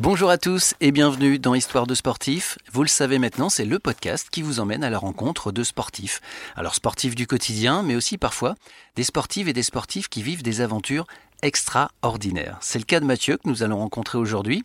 Bonjour 0.00 0.30
à 0.30 0.38
tous 0.38 0.72
et 0.80 0.92
bienvenue 0.92 1.38
dans 1.38 1.54
Histoire 1.54 1.86
de 1.86 1.94
sportifs. 1.94 2.56
Vous 2.72 2.82
le 2.82 2.88
savez 2.88 3.18
maintenant, 3.18 3.50
c'est 3.50 3.66
le 3.66 3.78
podcast 3.78 4.28
qui 4.30 4.40
vous 4.40 4.58
emmène 4.58 4.82
à 4.82 4.88
la 4.88 4.96
rencontre 4.96 5.52
de 5.52 5.62
sportifs. 5.62 6.22
Alors 6.56 6.74
sportifs 6.74 7.14
du 7.14 7.26
quotidien, 7.26 7.82
mais 7.82 7.94
aussi 7.94 8.16
parfois 8.16 8.54
des 8.96 9.04
sportives 9.04 9.50
et 9.50 9.52
des 9.52 9.62
sportifs 9.62 10.08
qui 10.08 10.22
vivent 10.22 10.42
des 10.42 10.62
aventures 10.62 11.06
extraordinaire. 11.42 12.58
C'est 12.60 12.78
le 12.78 12.84
cas 12.84 13.00
de 13.00 13.04
Mathieu 13.04 13.36
que 13.36 13.48
nous 13.48 13.62
allons 13.62 13.78
rencontrer 13.78 14.18
aujourd'hui. 14.18 14.62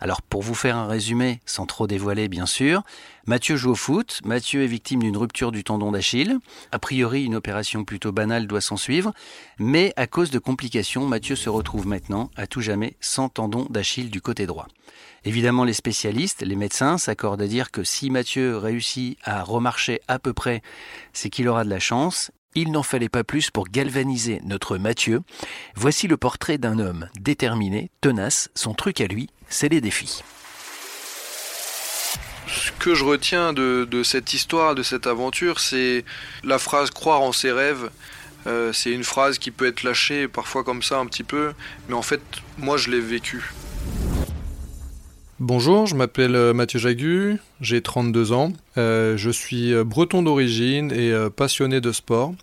Alors 0.00 0.22
pour 0.22 0.42
vous 0.42 0.54
faire 0.54 0.76
un 0.76 0.86
résumé, 0.86 1.40
sans 1.46 1.66
trop 1.66 1.86
dévoiler 1.86 2.28
bien 2.28 2.46
sûr, 2.46 2.82
Mathieu 3.26 3.56
joue 3.56 3.72
au 3.72 3.74
foot, 3.74 4.20
Mathieu 4.24 4.62
est 4.62 4.68
victime 4.68 5.02
d'une 5.02 5.16
rupture 5.16 5.52
du 5.52 5.62
tendon 5.62 5.92
d'Achille. 5.92 6.38
A 6.72 6.78
priori, 6.78 7.24
une 7.24 7.34
opération 7.34 7.84
plutôt 7.84 8.10
banale 8.10 8.46
doit 8.46 8.62
s'en 8.62 8.78
suivre, 8.78 9.12
mais 9.58 9.92
à 9.96 10.06
cause 10.06 10.30
de 10.30 10.38
complications, 10.38 11.06
Mathieu 11.06 11.36
se 11.36 11.50
retrouve 11.50 11.86
maintenant 11.86 12.30
à 12.36 12.46
tout 12.46 12.62
jamais 12.62 12.96
sans 13.00 13.28
tendon 13.28 13.66
d'Achille 13.68 14.08
du 14.08 14.22
côté 14.22 14.46
droit. 14.46 14.66
Évidemment, 15.24 15.64
les 15.64 15.74
spécialistes, 15.74 16.42
les 16.42 16.56
médecins 16.56 16.96
s'accordent 16.96 17.42
à 17.42 17.46
dire 17.46 17.70
que 17.70 17.84
si 17.84 18.08
Mathieu 18.08 18.56
réussit 18.56 19.18
à 19.24 19.42
remarcher 19.42 20.00
à 20.08 20.18
peu 20.18 20.32
près, 20.32 20.62
c'est 21.12 21.28
qu'il 21.28 21.48
aura 21.48 21.64
de 21.64 21.70
la 21.70 21.80
chance 21.80 22.30
il 22.54 22.72
n'en 22.72 22.82
fallait 22.82 23.08
pas 23.08 23.24
plus 23.24 23.50
pour 23.50 23.68
galvaniser 23.68 24.40
notre 24.44 24.78
Mathieu. 24.78 25.20
Voici 25.74 26.08
le 26.08 26.16
portrait 26.16 26.58
d'un 26.58 26.78
homme 26.78 27.08
déterminé, 27.20 27.90
tenace. 28.00 28.50
Son 28.54 28.74
truc 28.74 29.00
à 29.00 29.06
lui, 29.06 29.28
c'est 29.48 29.68
les 29.68 29.80
défis. 29.80 30.22
Ce 32.46 32.72
que 32.72 32.94
je 32.94 33.04
retiens 33.04 33.52
de, 33.52 34.02
cette 34.02 34.32
histoire, 34.32 34.74
de 34.74 34.82
cette 34.82 35.06
aventure, 35.06 35.60
c'est 35.60 36.04
la 36.44 36.58
phrase 36.58 36.90
croire 36.90 37.20
en 37.20 37.32
ses 37.32 37.52
rêves. 37.52 37.90
Euh, 38.46 38.72
c'est 38.72 38.90
une 38.90 39.04
phrase 39.04 39.38
qui 39.38 39.50
peut 39.50 39.66
être 39.66 39.82
lâchée 39.82 40.28
parfois 40.28 40.64
comme 40.64 40.82
ça 40.82 40.98
un 40.98 41.06
petit 41.06 41.24
peu, 41.24 41.52
mais 41.88 41.94
en 41.94 42.02
fait, 42.02 42.22
moi 42.56 42.76
je 42.76 42.90
l'ai 42.90 43.00
vécu. 43.00 43.52
Bonjour, 45.40 45.86
je 45.86 45.94
m'appelle 45.94 46.34
euh, 46.34 46.52
Mathieu 46.52 46.80
Jagu, 46.80 47.38
j'ai 47.60 47.80
32 47.80 48.32
ans, 48.32 48.52
euh, 48.76 49.16
je 49.16 49.30
suis 49.30 49.72
euh, 49.72 49.84
breton 49.84 50.24
d'origine 50.24 50.90
et 50.90 51.12
passionné 51.36 51.80
de 51.80 51.92
sport. 51.92 52.34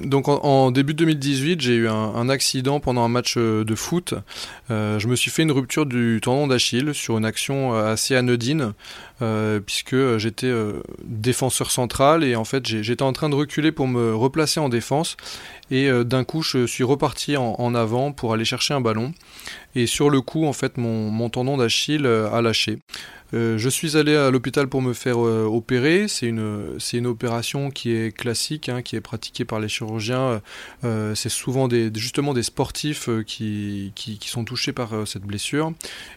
Donc 0.00 0.28
en, 0.28 0.70
début 0.70 0.94
2018, 0.94 1.60
j'ai 1.60 1.74
eu 1.74 1.88
un, 1.88 2.28
accident 2.28 2.78
pendant 2.78 3.02
un 3.02 3.08
match 3.08 3.36
de 3.36 3.74
foot. 3.74 4.14
je 4.70 5.06
me 5.08 5.16
suis 5.16 5.32
fait 5.32 5.42
une 5.42 5.50
rupture 5.50 5.86
du 5.86 6.20
tendon 6.22 6.46
d'Achille 6.46 6.94
sur 6.94 7.18
une 7.18 7.24
action 7.24 7.74
assez 7.74 8.14
anodine, 8.14 8.74
puisque 9.66 10.18
j'étais 10.18 10.52
défenseur 11.04 11.70
central 11.70 12.22
et 12.22 12.36
en 12.36 12.44
fait 12.44 12.66
j'étais 12.66 13.02
en 13.02 13.12
train 13.12 13.28
de 13.28 13.34
reculer 13.34 13.72
pour 13.72 13.88
me 13.88 14.14
replacer 14.14 14.60
en 14.60 14.68
défense 14.68 15.16
et 15.70 15.90
d'un 16.04 16.24
coup 16.24 16.42
je 16.42 16.66
suis 16.66 16.84
reparti 16.84 17.36
en, 17.36 17.74
avant 17.74 18.12
pour 18.12 18.32
aller 18.32 18.44
chercher 18.44 18.74
un 18.74 18.80
ballon 18.80 19.12
et 19.74 19.86
sur 19.86 20.10
le 20.10 20.20
coup, 20.20 20.44
en 20.44 20.52
fait, 20.52 20.76
mon, 20.76 21.28
tendon 21.28 21.56
d'Achille 21.56 22.06
euh, 22.06 22.30
a 22.32 22.42
lâché. 22.42 22.78
Euh, 23.34 23.58
je 23.58 23.68
suis 23.68 23.98
allé 23.98 24.16
à 24.16 24.30
l'hôpital 24.30 24.66
pour 24.68 24.80
me 24.80 24.94
faire 24.94 25.24
euh, 25.24 25.44
opérer. 25.44 26.08
C'est 26.08 26.26
une, 26.26 26.76
c'est 26.78 26.96
une 26.96 27.06
opération 27.06 27.70
qui 27.70 27.92
est 27.92 28.16
classique, 28.16 28.70
hein, 28.70 28.80
qui 28.80 28.96
est 28.96 29.00
pratiquée 29.02 29.44
par 29.44 29.60
les 29.60 29.68
chirurgiens. 29.68 30.40
c'est 31.14 31.28
souvent 31.28 31.68
des, 31.68 31.90
justement 31.94 32.32
des 32.32 32.42
sportifs 32.42 33.10
qui, 33.26 33.92
qui, 33.94 34.18
sont 34.28 34.44
touchés 34.44 34.72
par 34.72 35.06
cette 35.06 35.22
blessure. 35.22 35.72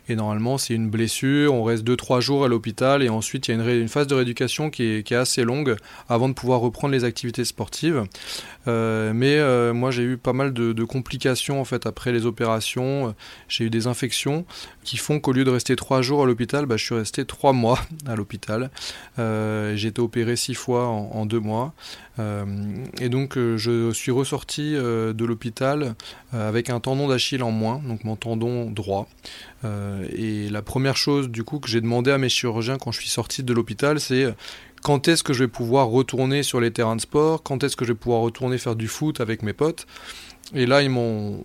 Et 0.07 0.15
normalement, 0.15 0.57
c'est 0.57 0.73
une 0.73 0.89
blessure. 0.89 1.53
On 1.53 1.63
reste 1.63 1.85
2-3 1.85 2.21
jours 2.21 2.45
à 2.45 2.47
l'hôpital 2.47 2.90
et 2.99 3.09
ensuite 3.09 3.47
il 3.47 3.55
y 3.55 3.59
a 3.59 3.73
une, 3.73 3.87
phase 3.87 4.07
de 4.07 4.15
rééducation 4.15 4.69
qui 4.69 4.83
est, 4.83 5.11
assez 5.11 5.43
longue 5.43 5.75
avant 6.07 6.29
de 6.29 6.33
pouvoir 6.33 6.61
reprendre 6.61 6.93
les 6.93 7.03
activités 7.03 7.43
sportives. 7.43 8.03
mais 8.65 9.73
moi, 9.73 9.91
j'ai 9.91 10.03
eu 10.03 10.17
pas 10.17 10.33
mal 10.33 10.53
de, 10.53 10.83
complications 10.83 11.61
en 11.61 11.65
fait 11.65 11.85
après 11.85 12.11
les 12.11 12.25
opérations 12.25 13.13
j'ai 13.47 13.65
eu 13.65 13.69
des 13.69 13.87
infections 13.87 14.45
qui 14.83 14.97
font 14.97 15.19
qu'au 15.19 15.31
lieu 15.31 15.43
de 15.43 15.49
rester 15.49 15.75
trois 15.75 16.01
jours 16.01 16.23
à 16.23 16.25
l'hôpital, 16.25 16.65
bah, 16.65 16.77
je 16.77 16.85
suis 16.85 16.95
resté 16.95 17.25
trois 17.25 17.53
mois 17.53 17.79
à 18.07 18.15
l'hôpital. 18.15 18.71
Euh, 19.19 19.75
j'ai 19.75 19.89
été 19.89 20.01
opéré 20.01 20.35
six 20.35 20.53
fois 20.53 20.87
en, 20.87 21.25
deux 21.25 21.39
mois. 21.39 21.73
Euh, 22.19 22.45
et 22.99 23.09
donc 23.09 23.37
euh, 23.37 23.57
je 23.57 23.91
suis 23.91 24.11
ressorti 24.11 24.73
de 24.73 25.25
l'hôpital 25.25 25.95
avec 26.33 26.69
un 26.69 26.79
tendon 26.79 27.07
d'Achille 27.07 27.43
en 27.43 27.51
moins, 27.51 27.81
donc 27.85 28.03
mon 28.03 28.15
tendon 28.15 28.69
droit. 28.69 29.07
Et 29.63 30.49
la 30.49 30.61
première 30.61 30.97
chose 30.97 31.29
du 31.29 31.43
coup 31.43 31.59
que 31.59 31.69
j'ai 31.69 31.81
demandé 31.81 32.11
à 32.11 32.17
mes 32.17 32.29
chirurgiens 32.29 32.77
quand 32.77 32.91
je 32.91 32.99
suis 32.99 33.09
sorti 33.09 33.43
de 33.43 33.53
l'hôpital, 33.53 33.99
c'est 33.99 34.33
quand 34.81 35.07
est-ce 35.07 35.23
que 35.23 35.33
je 35.33 35.43
vais 35.43 35.47
pouvoir 35.47 35.87
retourner 35.87 36.43
sur 36.43 36.59
les 36.59 36.71
terrains 36.71 36.95
de 36.95 37.01
sport, 37.01 37.43
quand 37.43 37.63
est-ce 37.63 37.75
que 37.75 37.85
je 37.85 37.93
vais 37.93 37.97
pouvoir 37.97 38.21
retourner 38.21 38.57
faire 38.57 38.75
du 38.75 38.87
foot 38.87 39.21
avec 39.21 39.43
mes 39.43 39.53
potes? 39.53 39.85
Et 40.53 40.65
là, 40.65 40.81
ils 40.81 40.89
m'ont 40.89 41.43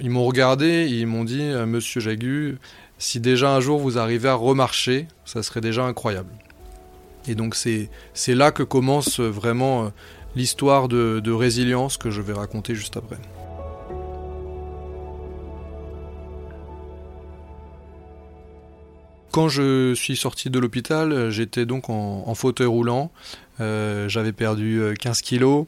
ils 0.00 0.10
m'ont 0.10 0.24
regardé 0.24 0.86
ils 0.88 1.06
m'ont 1.06 1.24
dit 1.24 1.42
euh, 1.42 1.66
Monsieur 1.66 2.00
Jagu, 2.00 2.58
si 2.98 3.20
déjà 3.20 3.54
un 3.54 3.60
jour 3.60 3.78
vous 3.78 3.98
arrivez 3.98 4.28
à 4.28 4.34
remarcher, 4.34 5.08
ça 5.24 5.42
serait 5.42 5.60
déjà 5.60 5.84
incroyable. 5.84 6.30
Et 7.26 7.34
donc 7.34 7.54
c'est 7.54 7.88
là 8.28 8.50
que 8.50 8.62
commence 8.62 9.20
vraiment 9.20 9.84
euh, 9.84 9.88
l'histoire 10.36 10.88
de 10.88 11.32
résilience 11.32 11.96
que 11.96 12.10
je 12.10 12.22
vais 12.22 12.32
raconter 12.32 12.74
juste 12.74 12.96
après. 12.96 13.18
Quand 19.32 19.48
je 19.48 19.94
suis 19.94 20.16
sorti 20.16 20.50
de 20.50 20.58
l'hôpital, 20.58 21.30
j'étais 21.30 21.64
donc 21.64 21.88
en, 21.88 22.34
fauteuil 22.34 22.66
roulant. 22.66 23.12
Euh, 23.60 24.08
j'avais 24.08 24.32
perdu 24.32 24.80
15 24.98 25.18
euh, 25.18 25.20
kilos 25.22 25.66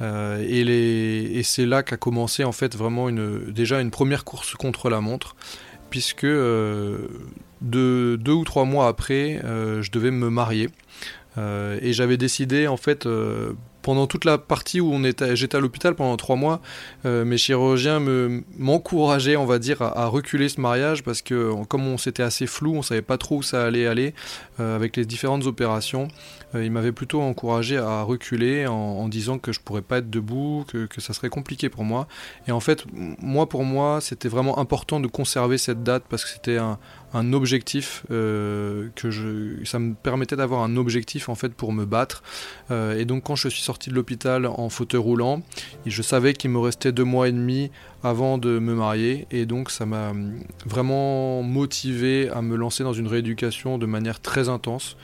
euh, 0.00 0.44
et, 0.48 1.42
c'est 1.42 1.66
là 1.66 1.82
qu'a 1.82 1.96
commencé 1.96 2.44
en 2.44 2.52
fait 2.52 2.76
vraiment 2.76 3.10
déjà 3.10 3.80
une 3.80 3.90
première 3.90 4.24
course 4.24 4.54
contre 4.54 4.88
la 4.88 5.00
montre 5.00 5.34
puisque 5.90 6.24
deux, 6.24 8.18
ou 8.28 8.44
trois 8.44 8.64
mois 8.64 8.86
après, 8.86 9.42
je 9.42 9.90
devais 9.90 10.10
me 10.10 10.30
marier. 10.30 10.70
et 11.36 11.92
j'avais 11.92 12.16
décidé 12.16 12.66
en 12.66 12.78
fait 12.78 13.06
pendant 13.82 14.06
toute 14.06 14.24
la 14.24 14.38
partie 14.38 14.80
où 14.80 14.92
on 14.92 15.04
était, 15.04 15.36
j'étais 15.36 15.56
à 15.56 15.60
l'hôpital 15.60 15.94
pendant 15.94 16.16
trois 16.16 16.36
mois, 16.36 16.60
euh, 17.04 17.24
mes 17.24 17.36
chirurgiens 17.36 18.00
me, 18.00 18.42
m'encourageaient, 18.56 19.36
on 19.36 19.44
va 19.44 19.58
dire, 19.58 19.82
à, 19.82 20.06
reculer 20.06 20.48
ce 20.48 20.60
mariage 20.60 21.02
parce 21.02 21.22
que 21.22 21.52
comme 21.64 21.86
on 21.86 21.98
s'était 21.98 22.22
assez 22.22 22.46
flou, 22.46 22.74
on 22.74 22.82
savait 22.82 23.02
pas 23.02 23.18
trop 23.18 23.38
où 23.38 23.42
ça 23.42 23.64
allait 23.64 23.86
aller 23.86 24.14
euh, 24.60 24.76
avec 24.76 24.96
les 24.96 25.04
différentes 25.04 25.46
opérations. 25.46 26.08
Euh, 26.54 26.64
ils 26.64 26.70
m'avaient 26.70 26.92
plutôt 26.92 27.20
encouragé 27.20 27.76
à 27.78 28.02
reculer 28.02 28.66
en, 28.66 29.08
disant 29.08 29.38
que 29.38 29.52
je 29.52 29.60
pourrais 29.60 29.82
pas 29.82 29.98
être 29.98 30.10
debout, 30.10 30.64
que, 30.68 30.86
que, 30.86 31.00
ça 31.00 31.12
serait 31.12 31.28
compliqué 31.28 31.68
pour 31.68 31.84
moi. 31.84 32.06
Et 32.46 32.52
en 32.52 32.60
fait, 32.60 32.84
moi 32.92 33.48
pour 33.48 33.64
moi, 33.64 34.00
c'était 34.00 34.28
vraiment 34.28 34.58
important 34.58 35.00
de 35.00 35.08
conserver 35.08 35.58
cette 35.58 35.82
date 35.82 36.04
parce 36.08 36.24
que 36.24 36.30
c'était 36.30 36.58
un, 36.58 36.78
un 37.14 37.32
objectif 37.32 38.04
euh, 38.10 38.88
que 38.94 39.10
je 39.10 39.64
ça 39.64 39.78
me 39.78 39.94
permettait 39.94 40.36
d'avoir 40.36 40.62
un 40.62 40.76
objectif 40.76 41.28
en 41.28 41.34
fait 41.34 41.54
pour 41.54 41.72
me 41.72 41.84
battre. 41.84 42.22
Euh, 42.70 42.98
et 42.98 43.04
donc 43.04 43.24
quand 43.24 43.36
je 43.36 43.48
suis 43.48 43.62
sorti 43.62 43.90
de 43.90 43.94
l'hôpital 43.94 44.46
en 44.46 44.68
fauteuil 44.68 45.00
roulant 45.00 45.42
je 45.86 46.02
savais 46.02 46.32
qu'il 46.32 46.50
me 46.50 46.58
restait 46.58 46.92
deux 46.92 47.04
mois 47.04 47.28
et 47.28 47.32
demi 47.32 47.70
avant 48.02 48.38
de 48.38 48.58
me 48.58 48.74
marier. 48.74 49.26
Et 49.30 49.46
donc 49.46 49.70
ça 49.70 49.86
m'a 49.86 50.12
vraiment 50.66 51.42
motivé 51.42 52.28
à 52.30 52.42
me 52.42 52.56
lancer 52.56 52.84
dans 52.84 52.92
une 52.92 53.06
rééducation 53.06 53.78
de 53.78 53.86
manière 53.86 54.20
très 54.20 54.48
intense. 54.48 54.96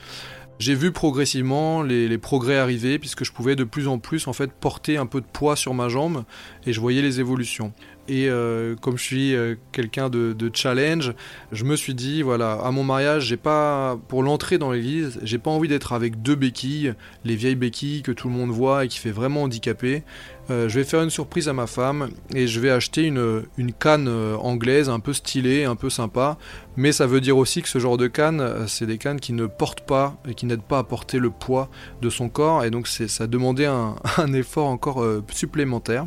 J'ai 0.59 0.75
vu 0.75 0.91
progressivement 0.91 1.83
les, 1.83 2.17
progrès 2.17 2.57
arriver 2.57 2.99
puisque 2.99 3.23
je 3.23 3.31
pouvais 3.31 3.55
de 3.55 3.63
plus 3.63 3.87
en 3.87 3.97
plus 3.97 4.27
en 4.27 4.33
fait 4.33 4.51
porter 4.51 4.97
un 4.97 5.05
peu 5.05 5.21
de 5.21 5.25
poids 5.25 5.55
sur 5.55 5.73
ma 5.73 5.87
jambe 5.87 6.25
et 6.65 6.73
je 6.73 6.81
voyais 6.81 7.01
les 7.01 7.21
évolutions. 7.21 7.71
Et 8.09 8.27
euh, 8.27 8.75
comme 8.75 8.97
je 8.97 9.03
suis 9.03 9.35
euh, 9.35 9.53
quelqu'un 9.71 10.09
de, 10.09 10.51
challenge, 10.51 11.13
je 11.51 11.63
me 11.63 11.75
suis 11.75 11.93
dit 11.93 12.23
voilà, 12.23 12.53
à 12.53 12.71
mon 12.71 12.83
mariage, 12.83 13.25
j'ai 13.25 13.37
pas 13.37 13.99
pour 14.07 14.23
l'entrée 14.23 14.57
dans 14.57 14.71
l'église, 14.71 15.19
j'ai 15.21 15.37
pas 15.37 15.51
envie 15.51 15.67
d'être 15.67 15.93
avec 15.93 16.23
deux 16.23 16.33
béquilles, 16.33 16.95
les 17.23 17.35
vieilles 17.35 17.55
béquilles 17.55 18.01
que 18.01 18.11
tout 18.11 18.27
le 18.27 18.33
monde 18.33 18.49
voit 18.49 18.85
et 18.85 18.87
qui 18.87 18.97
fait 18.97 19.11
vraiment 19.11 19.43
handicapé. 19.43 20.01
Euh, 20.49 20.67
je 20.67 20.79
vais 20.79 20.83
faire 20.83 21.01
une 21.01 21.09
surprise 21.09 21.47
à 21.47 21.53
ma 21.53 21.67
femme 21.67 22.09
et 22.33 22.47
je 22.47 22.59
vais 22.59 22.71
acheter 22.71 23.03
une, 23.03 23.43
canne 23.79 24.07
anglaise 24.07 24.89
un 24.89 24.99
peu 24.99 25.13
stylée, 25.13 25.65
un 25.65 25.75
peu 25.75 25.89
sympa. 25.89 26.37
Mais 26.75 26.91
ça 26.91 27.07
veut 27.07 27.21
dire 27.21 27.37
aussi 27.37 27.61
que 27.61 27.67
ce 27.67 27.77
genre 27.79 27.97
de 27.97 28.07
canne, 28.07 28.65
c'est 28.67 28.85
des 28.85 28.97
cannes 28.97 29.19
qui 29.19 29.33
ne 29.33 29.45
portent 29.45 29.85
pas 29.85 30.17
et 30.27 30.33
qui 30.33 30.45
n'aident 30.45 30.61
pas 30.61 30.79
à 30.79 30.83
porter 30.83 31.19
le 31.19 31.29
poids 31.29 31.69
de 32.01 32.09
son 32.09 32.29
corps. 32.29 32.63
Et 32.63 32.71
donc 32.71 32.87
ça 32.87 33.27
demandait 33.27 33.65
un, 33.65 33.95
effort 34.33 34.67
encore 34.67 35.05
supplémentaire. 35.31 36.05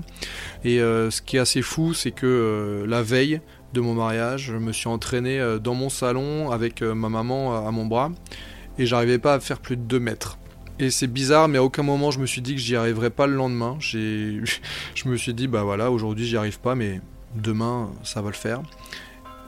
Et 0.64 0.78
ce 0.78 1.22
qui 1.22 1.36
est 1.36 1.40
assez 1.40 1.62
fou, 1.62 1.94
c'est 1.94 2.12
que 2.12 2.26
euh, 2.26 2.86
la 2.86 3.02
veille 3.02 3.40
de 3.72 3.80
mon 3.80 3.94
mariage, 3.94 4.52
je 4.52 4.56
me 4.56 4.72
suis 4.72 4.88
entraîné 4.88 5.40
euh, 5.40 5.58
dans 5.58 5.74
mon 5.74 5.88
salon 5.88 6.50
avec 6.50 6.82
euh, 6.82 6.94
ma 6.94 7.08
maman 7.08 7.66
à 7.66 7.70
mon 7.70 7.86
bras 7.86 8.10
et 8.78 8.86
j'arrivais 8.86 9.18
pas 9.18 9.34
à 9.34 9.40
faire 9.40 9.60
plus 9.60 9.76
de 9.76 9.82
2 9.82 10.00
mètres. 10.00 10.38
Et 10.78 10.90
c'est 10.90 11.06
bizarre, 11.06 11.48
mais 11.48 11.58
à 11.58 11.64
aucun 11.64 11.82
moment 11.82 12.10
je 12.10 12.18
me 12.18 12.26
suis 12.26 12.42
dit 12.42 12.54
que 12.54 12.60
j'y 12.60 12.76
arriverais 12.76 13.10
pas 13.10 13.26
le 13.26 13.34
lendemain. 13.34 13.76
je 13.80 14.40
me 15.06 15.16
suis 15.16 15.34
dit, 15.34 15.46
bah 15.48 15.62
voilà, 15.62 15.90
aujourd'hui 15.90 16.26
j'y 16.26 16.36
arrive 16.36 16.60
pas, 16.60 16.74
mais 16.74 17.00
demain 17.34 17.90
ça 18.02 18.20
va 18.22 18.28
le 18.28 18.36
faire. 18.36 18.62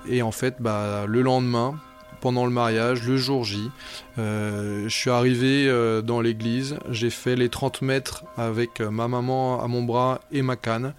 Et 0.09 0.23
en 0.23 0.33
fait, 0.33 0.57
bah, 0.61 1.07
le 1.09 1.23
lendemain, 1.23 1.79
pendant 2.25 2.47
le 2.47 2.51
mariage, 2.51 3.07
le 3.07 3.19
jour 3.19 3.45
J. 3.45 3.71
je 4.17 4.89
suis 4.89 5.11
arrivé 5.11 5.71
dans 6.03 6.23
l'église, 6.23 6.79
j'ai 6.89 7.11
fait 7.11 7.37
les 7.37 7.51
30 7.51 7.83
mètres 7.83 8.25
avec 8.39 8.81
ma 8.81 9.09
maman 9.09 9.63
à 9.63 9.69
mon 9.69 9.83
bras 9.83 10.23
et 10.33 10.41
ma 10.41 10.57
canne, 10.57 10.95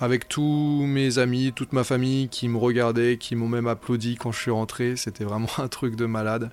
avec 0.00 0.26
tous 0.26 0.82
mes 0.86 1.18
amis, 1.18 1.52
toute 1.54 1.74
ma 1.74 1.84
famille 1.84 2.30
qui 2.30 2.48
me 2.48 2.56
regardaient, 2.56 3.18
qui 3.18 3.36
m'ont 3.36 3.46
même 3.46 3.66
applaudi 3.66 4.16
quand 4.16 4.32
je 4.32 4.40
suis 4.40 4.50
rentré. 4.50 4.96
C'était 4.96 5.24
vraiment 5.24 5.50
un 5.58 5.68
truc 5.68 5.96
de 5.96 6.06
malade. 6.06 6.50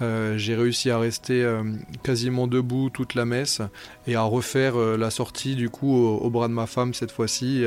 j'ai 0.00 0.54
réussi 0.54 0.90
à 0.90 0.98
rester 0.98 1.50
quasiment 2.02 2.46
debout 2.46 2.90
toute 2.90 3.14
la 3.14 3.24
messe 3.24 3.62
et 4.06 4.14
à 4.14 4.24
refaire 4.24 4.76
la 4.76 5.08
sortie 5.08 5.56
du 5.56 5.70
coup 5.70 5.96
au, 5.96 6.28
bras 6.28 6.48
de 6.48 6.52
ma 6.52 6.66
femme 6.66 6.92
cette 6.92 7.12
fois-ci 7.12 7.64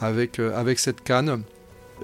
avec, 0.00 0.38
avec 0.38 0.78
cette 0.78 1.02
canne. 1.02 1.42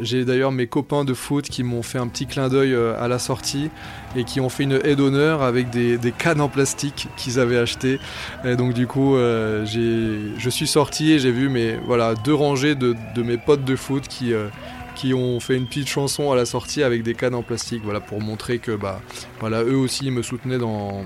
J'ai 0.01 0.25
d'ailleurs 0.25 0.53
mes 0.53 0.67
copains 0.67 1.05
de 1.05 1.15
foot 1.15 1.49
qui 1.49 1.63
m'ont 1.63 1.83
fait 1.83 1.99
un 1.99 2.07
petit 2.09 2.27
clin 2.27 2.49
d'œil 2.49 2.73
euh, 2.75 3.01
à 3.01 3.09
la 3.09 3.19
sortie 3.19 3.71
et 4.17 4.25
qui 4.25 4.41
ont 4.41 4.49
fait 4.49 4.65
une 4.65 4.81
aide 4.85 4.99
d'honneur 4.99 5.43
avec 5.43 5.71
des, 5.71 5.99
cannes 6.17 6.41
en 6.41 6.49
plastique 6.49 7.09
qu'ils 7.17 7.39
avaient 7.39 7.59
achetées. 7.59 7.99
Et 8.45 8.57
donc 8.57 8.75
du 8.75 8.87
coup, 8.87 9.17
euh, 9.17 9.65
je 9.67 10.51
suis 10.51 10.67
sorti 10.67 11.13
et 11.13 11.19
j'ai 11.19 11.33
vu 11.33 11.49
mes, 11.49 11.77
voilà, 11.87 12.15
deux 12.15 12.35
rangées 12.35 12.75
de, 12.75 12.95
mes 13.17 13.39
potes 13.39 13.65
de 13.65 13.77
foot 13.77 14.07
qui, 14.09 14.33
euh, 14.33 14.49
qui 14.95 15.15
ont 15.15 15.41
fait 15.41 15.57
une 15.57 15.67
petite 15.67 15.89
chanson 15.89 16.33
à 16.33 16.37
la 16.37 16.45
sortie 16.45 16.83
avec 16.83 17.03
des 17.03 17.15
cannes 17.15 17.35
en 17.35 17.43
plastique, 17.43 17.83
voilà, 17.85 18.01
pour 18.01 18.21
montrer 18.21 18.59
que 18.59 18.73
bah, 18.73 19.01
voilà, 19.41 19.63
eux 19.63 19.77
aussi 19.77 20.11
me 20.11 20.23
soutenaient 20.23 20.59
dans, 20.59 21.05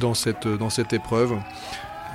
dans, 0.00 0.14
cette, 0.14 0.48
dans 0.48 0.70
cette 0.70 0.92
épreuve. 0.92 1.34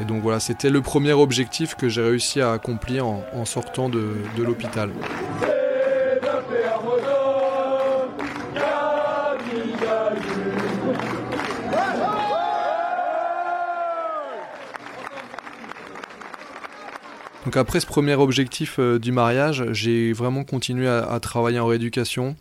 Et 0.02 0.06
donc 0.06 0.22
voilà, 0.22 0.40
c'était 0.40 0.70
le 0.70 0.82
premier 0.82 1.12
objectif 1.12 1.76
que 1.76 1.90
j'ai 1.90 2.02
réussi 2.02 2.40
à 2.42 2.54
accomplir 2.54 3.06
en, 3.06 3.46
sortant 3.46 3.90
de, 3.90 4.16
de 4.38 4.44
l'hôpital. 4.44 4.92
Après 17.58 17.80
ce 17.80 17.86
premier 17.86 18.16
objectif 18.16 18.78
euh, 18.80 19.00
du 19.00 19.12
mariage, 19.12 19.66
j'ai 19.72 20.14
vraiment 20.14 20.44
continué 20.44 20.88
à, 20.88 21.20
travailler 21.22 21.60
en 21.60 21.68
rééducation. 21.68 22.36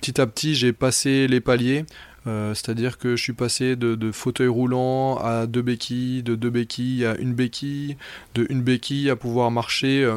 Petit 0.00 0.20
à 0.20 0.26
petit, 0.26 0.54
j'ai 0.54 0.72
passé 0.72 1.26
les 1.26 1.40
paliers. 1.40 1.84
Euh, 2.26 2.54
c'est-à-dire 2.54 2.98
que 2.98 3.16
je 3.16 3.22
suis 3.22 3.32
passé 3.32 3.74
de, 3.74 4.12
fauteuil 4.12 4.46
roulant 4.46 5.16
à 5.16 5.46
deux 5.46 5.62
béquilles, 5.62 6.22
de 6.22 6.34
deux 6.36 6.50
béquilles 6.50 7.04
à 7.04 7.16
une 7.16 7.34
béquille, 7.34 7.96
de 8.34 8.46
une 8.48 8.62
béquille 8.62 9.10
à 9.10 9.16
pouvoir 9.16 9.50
marcher 9.50 10.08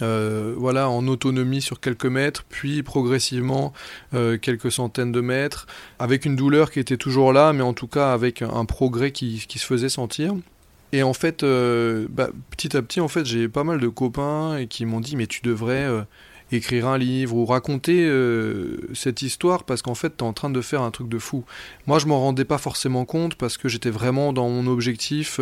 euh, 0.00 0.54
voilà, 0.56 0.88
en 0.88 1.06
autonomie 1.06 1.60
sur 1.60 1.80
quelques 1.80 2.06
mètres, 2.06 2.44
puis 2.48 2.82
progressivement 2.82 3.74
quelques 4.12 4.72
centaines 4.72 5.12
de 5.12 5.20
mètres, 5.20 5.66
avec 5.98 6.24
une 6.24 6.36
douleur 6.36 6.70
qui 6.70 6.80
était 6.80 6.96
toujours 6.96 7.34
là, 7.34 7.52
mais 7.52 7.62
en 7.62 7.74
tout 7.74 7.88
cas 7.88 8.12
avec 8.14 8.40
un 8.40 8.64
progrès 8.64 9.10
qui 9.10 9.38
se 9.38 9.66
faisait 9.66 9.90
sentir. 9.90 10.34
Et 10.92 11.02
en 11.02 11.12
fait, 11.12 11.42
euh, 11.42 12.06
bah, 12.10 12.30
petit 12.50 12.76
à 12.76 12.82
petit, 12.82 13.00
en 13.00 13.08
fait, 13.08 13.24
j'ai 13.24 13.48
pas 13.48 13.64
mal 13.64 13.80
de 13.80 13.88
copains 13.88 14.66
qui 14.68 14.86
m'ont 14.86 15.00
dit 15.00 15.16
mais 15.16 15.28
tu 15.28 15.40
devrais 15.42 15.84
euh, 15.84 16.02
écrire 16.50 16.88
un 16.88 16.98
livre 16.98 17.36
ou 17.36 17.46
raconter 17.46 18.04
euh, 18.08 18.88
cette 18.92 19.22
histoire 19.22 19.62
parce 19.62 19.82
qu'en 19.82 19.94
fait, 19.94 20.16
tu 20.16 20.24
es 20.24 20.26
en 20.26 20.32
train 20.32 20.50
de 20.50 20.60
faire 20.60 20.82
un 20.82 20.90
truc 20.90 21.08
de 21.08 21.18
fou. 21.18 21.44
Moi, 21.86 22.00
je 22.00 22.06
m'en 22.06 22.18
rendais 22.18 22.44
pas 22.44 22.58
forcément 22.58 23.04
compte 23.04 23.36
parce 23.36 23.56
que 23.56 23.68
j'étais 23.68 23.90
vraiment 23.90 24.32
dans 24.32 24.48
mon 24.48 24.66
objectif 24.66 25.38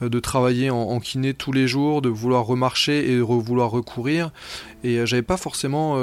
de 0.00 0.20
travailler 0.20 0.70
en, 0.70 0.98
kiné 0.98 1.34
tous 1.34 1.52
les 1.52 1.68
jours, 1.68 2.00
de 2.00 2.08
vouloir 2.08 2.46
remarcher 2.46 3.12
et 3.12 3.16
de 3.16 3.20
vouloir 3.20 3.70
recourir. 3.70 4.32
Et 4.82 5.04
j'avais 5.04 5.20
pas 5.20 5.36
forcément 5.36 5.98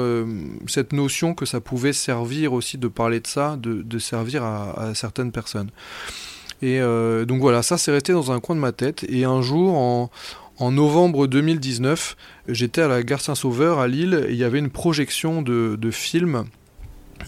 cette 0.68 0.92
notion 0.92 1.34
que 1.34 1.46
ça 1.46 1.60
pouvait 1.60 1.92
servir 1.92 2.52
aussi 2.52 2.78
de 2.78 2.86
parler 2.86 3.18
de 3.18 3.26
ça, 3.26 3.56
de, 3.56 3.98
servir 3.98 4.44
à 4.44 4.94
certaines 4.94 5.32
personnes. 5.32 5.70
Et 6.62 6.80
euh, 6.80 7.24
donc 7.24 7.40
voilà, 7.40 7.62
ça 7.62 7.78
s'est 7.78 7.90
resté 7.90 8.12
dans 8.12 8.32
un 8.32 8.40
coin 8.40 8.56
de 8.56 8.60
ma 8.60 8.72
tête. 8.72 9.04
Et 9.08 9.24
un 9.24 9.42
jour, 9.42 9.74
en, 9.74 10.10
novembre 10.70 11.26
2019, 11.26 12.16
j'étais 12.48 12.82
à 12.82 12.88
la 12.88 13.02
gare 13.02 13.20
Saint-Sauveur 13.20 13.78
à 13.78 13.88
Lille 13.88 14.26
et 14.28 14.32
il 14.32 14.38
y 14.38 14.44
avait 14.44 14.58
une 14.58 14.70
projection 14.70 15.42
de, 15.42 15.76
de 15.78 15.90
films 15.90 16.44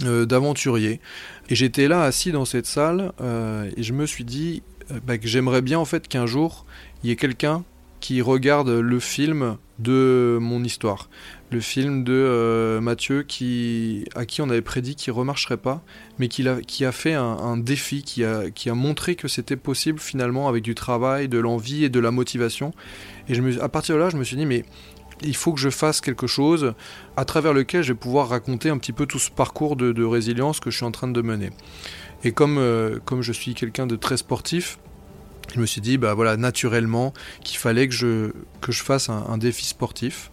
euh, 0.04 0.26
d'aventuriers. 0.26 1.00
Et 1.48 1.54
j'étais 1.54 1.88
là 1.88 2.02
assis 2.02 2.32
dans 2.32 2.44
cette 2.44 2.66
salle 2.66 3.12
euh, 3.20 3.70
et 3.76 3.82
je 3.82 3.92
me 3.92 4.06
suis 4.06 4.24
dit 4.24 4.62
bah, 5.04 5.18
que 5.18 5.26
j'aimerais 5.26 5.62
bien 5.62 5.78
en 5.78 5.84
fait 5.84 6.06
qu'un 6.06 6.26
jour 6.26 6.64
il 7.02 7.10
y 7.10 7.12
ait 7.12 7.16
quelqu'un 7.16 7.64
qui 7.98 8.22
regarde 8.22 8.68
le 8.68 9.00
film 9.00 9.56
de 9.78 10.38
mon 10.40 10.64
histoire. 10.64 11.08
Le 11.50 11.60
film 11.60 12.02
de 12.02 12.12
euh, 12.12 12.80
Mathieu 12.80 13.22
qui, 13.22 14.04
à 14.14 14.26
qui 14.26 14.40
on 14.40 14.50
avait 14.50 14.62
prédit 14.62 14.96
qu'il 14.96 15.12
ne 15.12 15.18
remarcherait 15.18 15.56
pas, 15.56 15.82
mais 16.18 16.28
qui 16.28 16.46
a, 16.48 16.60
qui 16.60 16.84
a 16.84 16.92
fait 16.92 17.14
un, 17.14 17.56
défi, 17.56 18.02
qui 18.02 18.24
a, 18.24 18.50
qui 18.50 18.68
a 18.68 18.74
montré 18.74 19.14
que 19.14 19.28
c'était 19.28 19.56
possible 19.56 19.98
finalement 19.98 20.48
avec 20.48 20.62
du 20.62 20.74
travail, 20.74 21.28
de 21.28 21.38
l'envie 21.38 21.84
et 21.84 21.88
de 21.88 22.00
la 22.00 22.10
motivation. 22.10 22.72
Et 23.28 23.34
je 23.34 23.42
me, 23.42 23.62
à 23.62 23.68
partir 23.68 23.94
de 23.94 24.00
là, 24.00 24.10
je 24.10 24.16
me 24.16 24.24
suis 24.24 24.36
dit, 24.36 24.46
mais 24.46 24.64
il 25.22 25.36
faut 25.36 25.52
que 25.52 25.60
je 25.60 25.70
fasse 25.70 26.00
quelque 26.00 26.26
chose 26.26 26.74
à 27.16 27.24
travers 27.24 27.52
lequel 27.52 27.82
je 27.82 27.92
vais 27.92 27.98
pouvoir 27.98 28.28
raconter 28.28 28.70
un 28.70 28.78
petit 28.78 28.92
peu 28.92 29.06
tout 29.06 29.18
ce 29.18 29.30
parcours 29.30 29.76
de, 29.76 30.04
résilience 30.04 30.60
que 30.60 30.70
je 30.70 30.76
suis 30.76 30.86
en 30.86 30.90
train 30.90 31.08
de 31.08 31.22
mener. 31.22 31.50
Et 32.24 32.32
comme, 32.32 32.58
euh, 32.58 32.98
comme 33.04 33.22
je 33.22 33.32
suis 33.32 33.54
quelqu'un 33.54 33.86
de 33.86 33.96
très 33.96 34.16
sportif, 34.16 34.78
je 35.54 35.60
me 35.60 35.66
suis 35.66 35.80
dit, 35.80 35.98
bah 35.98 36.14
voilà, 36.14 36.36
naturellement, 36.36 37.12
qu'il 37.42 37.58
fallait 37.58 37.88
que 37.88 37.94
je, 37.94 38.32
que 38.60 38.72
je 38.72 38.82
fasse 38.82 39.08
un, 39.08 39.38
défi 39.38 39.66
sportif. 39.66 40.30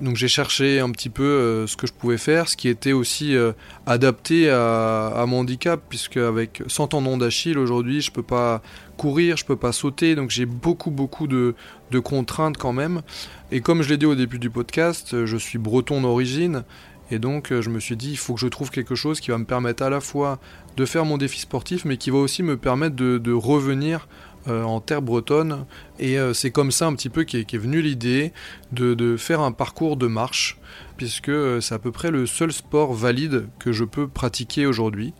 Donc 0.00 0.14
j'ai 0.14 0.28
cherché 0.28 0.78
un 0.78 0.90
petit 0.90 1.08
peu 1.08 1.24
euh, 1.24 1.66
ce 1.66 1.76
que 1.76 1.88
je 1.88 1.92
pouvais 1.92 2.18
faire, 2.18 2.48
ce 2.48 2.56
qui 2.56 2.68
était 2.68 2.92
aussi 2.92 3.34
euh, 3.34 3.52
adapté 3.84 4.48
à, 4.48 5.24
mon 5.26 5.40
handicap, 5.40 5.82
puisque 5.88 6.18
avec 6.18 6.62
100 6.68 6.88
tendons 6.88 7.16
d'Achille 7.18 7.58
aujourd'hui, 7.58 8.00
je 8.00 8.12
peux 8.12 8.22
pas 8.22 8.62
courir, 8.96 9.36
je 9.36 9.44
peux 9.44 9.56
pas 9.56 9.72
sauter, 9.72 10.14
donc 10.14 10.30
j'ai 10.30 10.46
beaucoup 10.46 10.92
beaucoup 10.92 11.26
de, 11.26 11.56
de, 11.90 11.98
contraintes 11.98 12.56
quand 12.56 12.72
même. 12.72 13.02
Et 13.50 13.60
comme 13.60 13.82
je 13.82 13.88
l'ai 13.88 13.96
dit 13.96 14.06
au 14.06 14.14
début 14.14 14.38
du 14.38 14.50
podcast, 14.50 15.24
je 15.24 15.36
suis 15.36 15.58
breton 15.58 16.00
d'origine, 16.00 16.62
et 17.10 17.18
donc 17.18 17.52
je 17.52 17.68
me 17.68 17.80
suis 17.80 17.96
dit, 17.96 18.12
il 18.12 18.18
faut 18.18 18.34
que 18.34 18.40
je 18.40 18.46
trouve 18.46 18.70
quelque 18.70 18.94
chose 18.94 19.18
qui 19.18 19.32
va 19.32 19.38
me 19.38 19.46
permettre 19.46 19.82
à 19.82 19.90
la 19.90 20.00
fois 20.00 20.38
de 20.76 20.84
faire 20.84 21.04
mon 21.04 21.18
défi 21.18 21.40
sportif, 21.40 21.84
mais 21.84 21.96
qui 21.96 22.10
va 22.10 22.18
aussi 22.18 22.44
me 22.44 22.56
permettre 22.56 22.94
de, 22.94 23.18
de 23.18 23.32
revenir 23.32 24.06
euh, 24.48 24.62
en 24.62 24.80
terre 24.80 25.02
bretonne. 25.02 25.64
Et 25.98 26.18
euh, 26.18 26.32
c'est 26.32 26.50
comme 26.50 26.70
ça 26.70 26.86
un 26.86 26.94
petit 26.94 27.08
peu 27.08 27.24
qu'est 27.24 27.40
est 27.40 27.58
venue 27.58 27.80
l'idée 27.80 28.32
de, 28.72 29.16
faire 29.16 29.40
un 29.40 29.52
parcours 29.52 29.96
de 29.96 30.06
marche, 30.06 30.58
puisque 30.96 31.28
euh, 31.28 31.60
c'est 31.60 31.74
à 31.74 31.78
peu 31.78 31.92
près 31.92 32.10
le 32.10 32.26
seul 32.26 32.52
sport 32.52 32.92
valide 32.94 33.48
que 33.58 33.72
je 33.72 33.84
peux 33.84 34.08
pratiquer 34.08 34.66
aujourd'hui. 34.66 35.14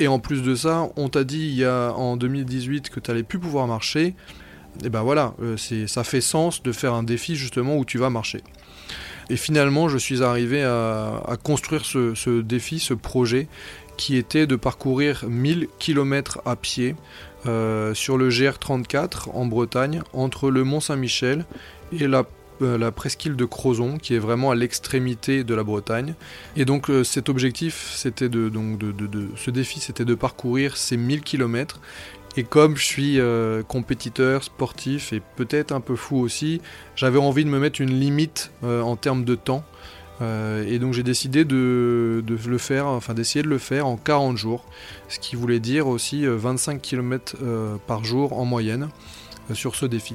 Et 0.00 0.08
en 0.08 0.18
plus 0.18 0.42
de 0.42 0.54
ça, 0.54 0.88
on 0.96 1.08
t'a 1.08 1.24
dit 1.24 1.40
il 1.40 1.54
y 1.54 1.64
a 1.64 1.92
en 1.92 2.16
2018 2.16 2.90
que 2.90 3.00
tu 3.00 3.10
allais 3.10 3.22
plus 3.22 3.38
pouvoir 3.38 3.66
marcher. 3.66 4.14
Et 4.84 4.88
ben 4.88 5.02
voilà, 5.02 5.34
ça 5.86 6.02
fait 6.02 6.20
sens 6.20 6.62
de 6.64 6.72
faire 6.72 6.94
un 6.94 7.04
défi 7.04 7.36
justement 7.36 7.76
où 7.76 7.84
tu 7.84 7.98
vas 7.98 8.10
marcher. 8.10 8.42
Et 9.30 9.36
finalement, 9.36 9.88
je 9.88 9.98
suis 9.98 10.22
arrivé 10.22 10.62
à, 10.62 11.36
construire 11.42 11.84
ce, 11.84 12.40
défi, 12.40 12.78
ce 12.78 12.94
projet, 12.94 13.48
qui 13.96 14.16
était 14.16 14.46
de 14.46 14.56
parcourir 14.56 15.24
1000 15.28 15.68
km 15.78 16.40
à 16.44 16.56
pied 16.56 16.94
euh, 17.46 17.92
sur 17.92 18.16
le 18.16 18.30
GR34 18.30 19.30
en 19.34 19.44
Bretagne, 19.44 20.02
entre 20.14 20.50
le 20.50 20.64
Mont 20.64 20.80
Saint-Michel 20.80 21.44
et 21.92 22.06
la, 22.06 22.24
euh, 22.62 22.90
presqu'île 22.90 23.36
de 23.36 23.44
Crozon, 23.44 23.98
qui 23.98 24.14
est 24.14 24.18
vraiment 24.18 24.50
à 24.50 24.54
l'extrémité 24.54 25.44
de 25.44 25.54
la 25.54 25.62
Bretagne. 25.62 26.14
Et 26.56 26.64
donc 26.64 26.88
euh, 26.88 27.04
cet 27.04 27.28
objectif, 27.28 27.92
c'était 27.94 28.30
de, 28.30 28.48
donc 28.48 28.78
de, 28.78 29.28
ce 29.36 29.50
défi, 29.50 29.80
c'était 29.80 30.06
de 30.06 30.14
parcourir 30.14 30.76
ces 30.76 30.96
1000 30.96 31.20
km. 31.20 31.80
Et 32.36 32.42
comme 32.42 32.76
je 32.76 32.84
suis 32.84 33.20
compétiteur, 33.68 34.42
sportif 34.42 35.12
et 35.12 35.22
peut-être 35.36 35.70
un 35.70 35.80
peu 35.80 35.94
fou 35.94 36.16
aussi, 36.16 36.60
j'avais 36.96 37.20
envie 37.20 37.44
de 37.44 37.48
me 37.48 37.60
mettre 37.60 37.80
une 37.80 38.00
limite 38.00 38.50
en 38.64 38.96
termes 38.96 39.24
de 39.24 39.36
temps. 39.36 39.64
Euh, 40.22 40.64
et 40.66 40.78
donc 40.78 40.92
j'ai 40.92 41.02
décidé 41.02 41.44
de, 41.44 42.22
le 42.26 42.58
faire, 42.58 42.86
enfin 42.86 43.14
d'essayer 43.14 43.42
de 43.42 43.48
le 43.48 43.58
faire 43.58 43.86
en 43.86 43.96
40 43.96 44.36
jours, 44.36 44.64
ce 45.08 45.18
qui 45.18 45.36
voulait 45.36 45.60
dire 45.60 45.88
aussi 45.88 46.24
25 46.26 46.74
euh, 46.74 46.78
km 46.78 47.36
euh, 47.42 47.76
par 47.86 48.04
jour 48.04 48.38
en 48.38 48.44
moyenne 48.44 48.88
sur 49.52 49.74
ce 49.74 49.86
défi. 49.86 50.14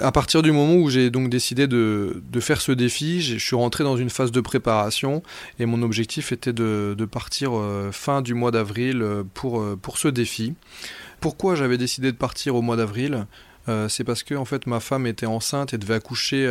À 0.00 0.10
partir 0.10 0.42
du 0.42 0.50
moment 0.50 0.74
où 0.74 0.90
j'ai 0.90 1.08
donc 1.10 1.30
décidé 1.30 1.68
de, 1.68 2.20
faire 2.40 2.60
ce 2.60 2.72
défi, 2.72 3.22
je 3.22 3.38
suis 3.38 3.54
rentré 3.54 3.84
dans 3.84 3.96
une 3.96 4.10
phase 4.10 4.32
de 4.32 4.40
préparation 4.40 5.22
et 5.60 5.66
mon 5.66 5.82
objectif 5.82 6.32
était 6.32 6.52
de, 6.52 6.96
partir 7.08 7.52
euh, 7.54 7.92
fin 7.92 8.20
du 8.20 8.34
mois 8.34 8.50
d'avril 8.50 9.02
euh, 9.02 9.22
pour, 9.34 9.60
euh, 9.60 9.78
pour 9.80 9.98
ce 9.98 10.08
défi. 10.08 10.54
Pourquoi 11.20 11.54
j'avais 11.54 11.78
décidé 11.78 12.10
de 12.10 12.16
partir 12.16 12.56
au 12.56 12.62
mois 12.62 12.76
d'avril? 12.76 13.26
C'est 13.88 14.04
parce 14.04 14.22
que 14.22 14.34
en 14.34 14.44
fait 14.44 14.66
ma 14.66 14.78
femme 14.78 15.06
était 15.06 15.24
enceinte 15.24 15.72
et 15.72 15.78
devait 15.78 15.94
accoucher 15.94 16.46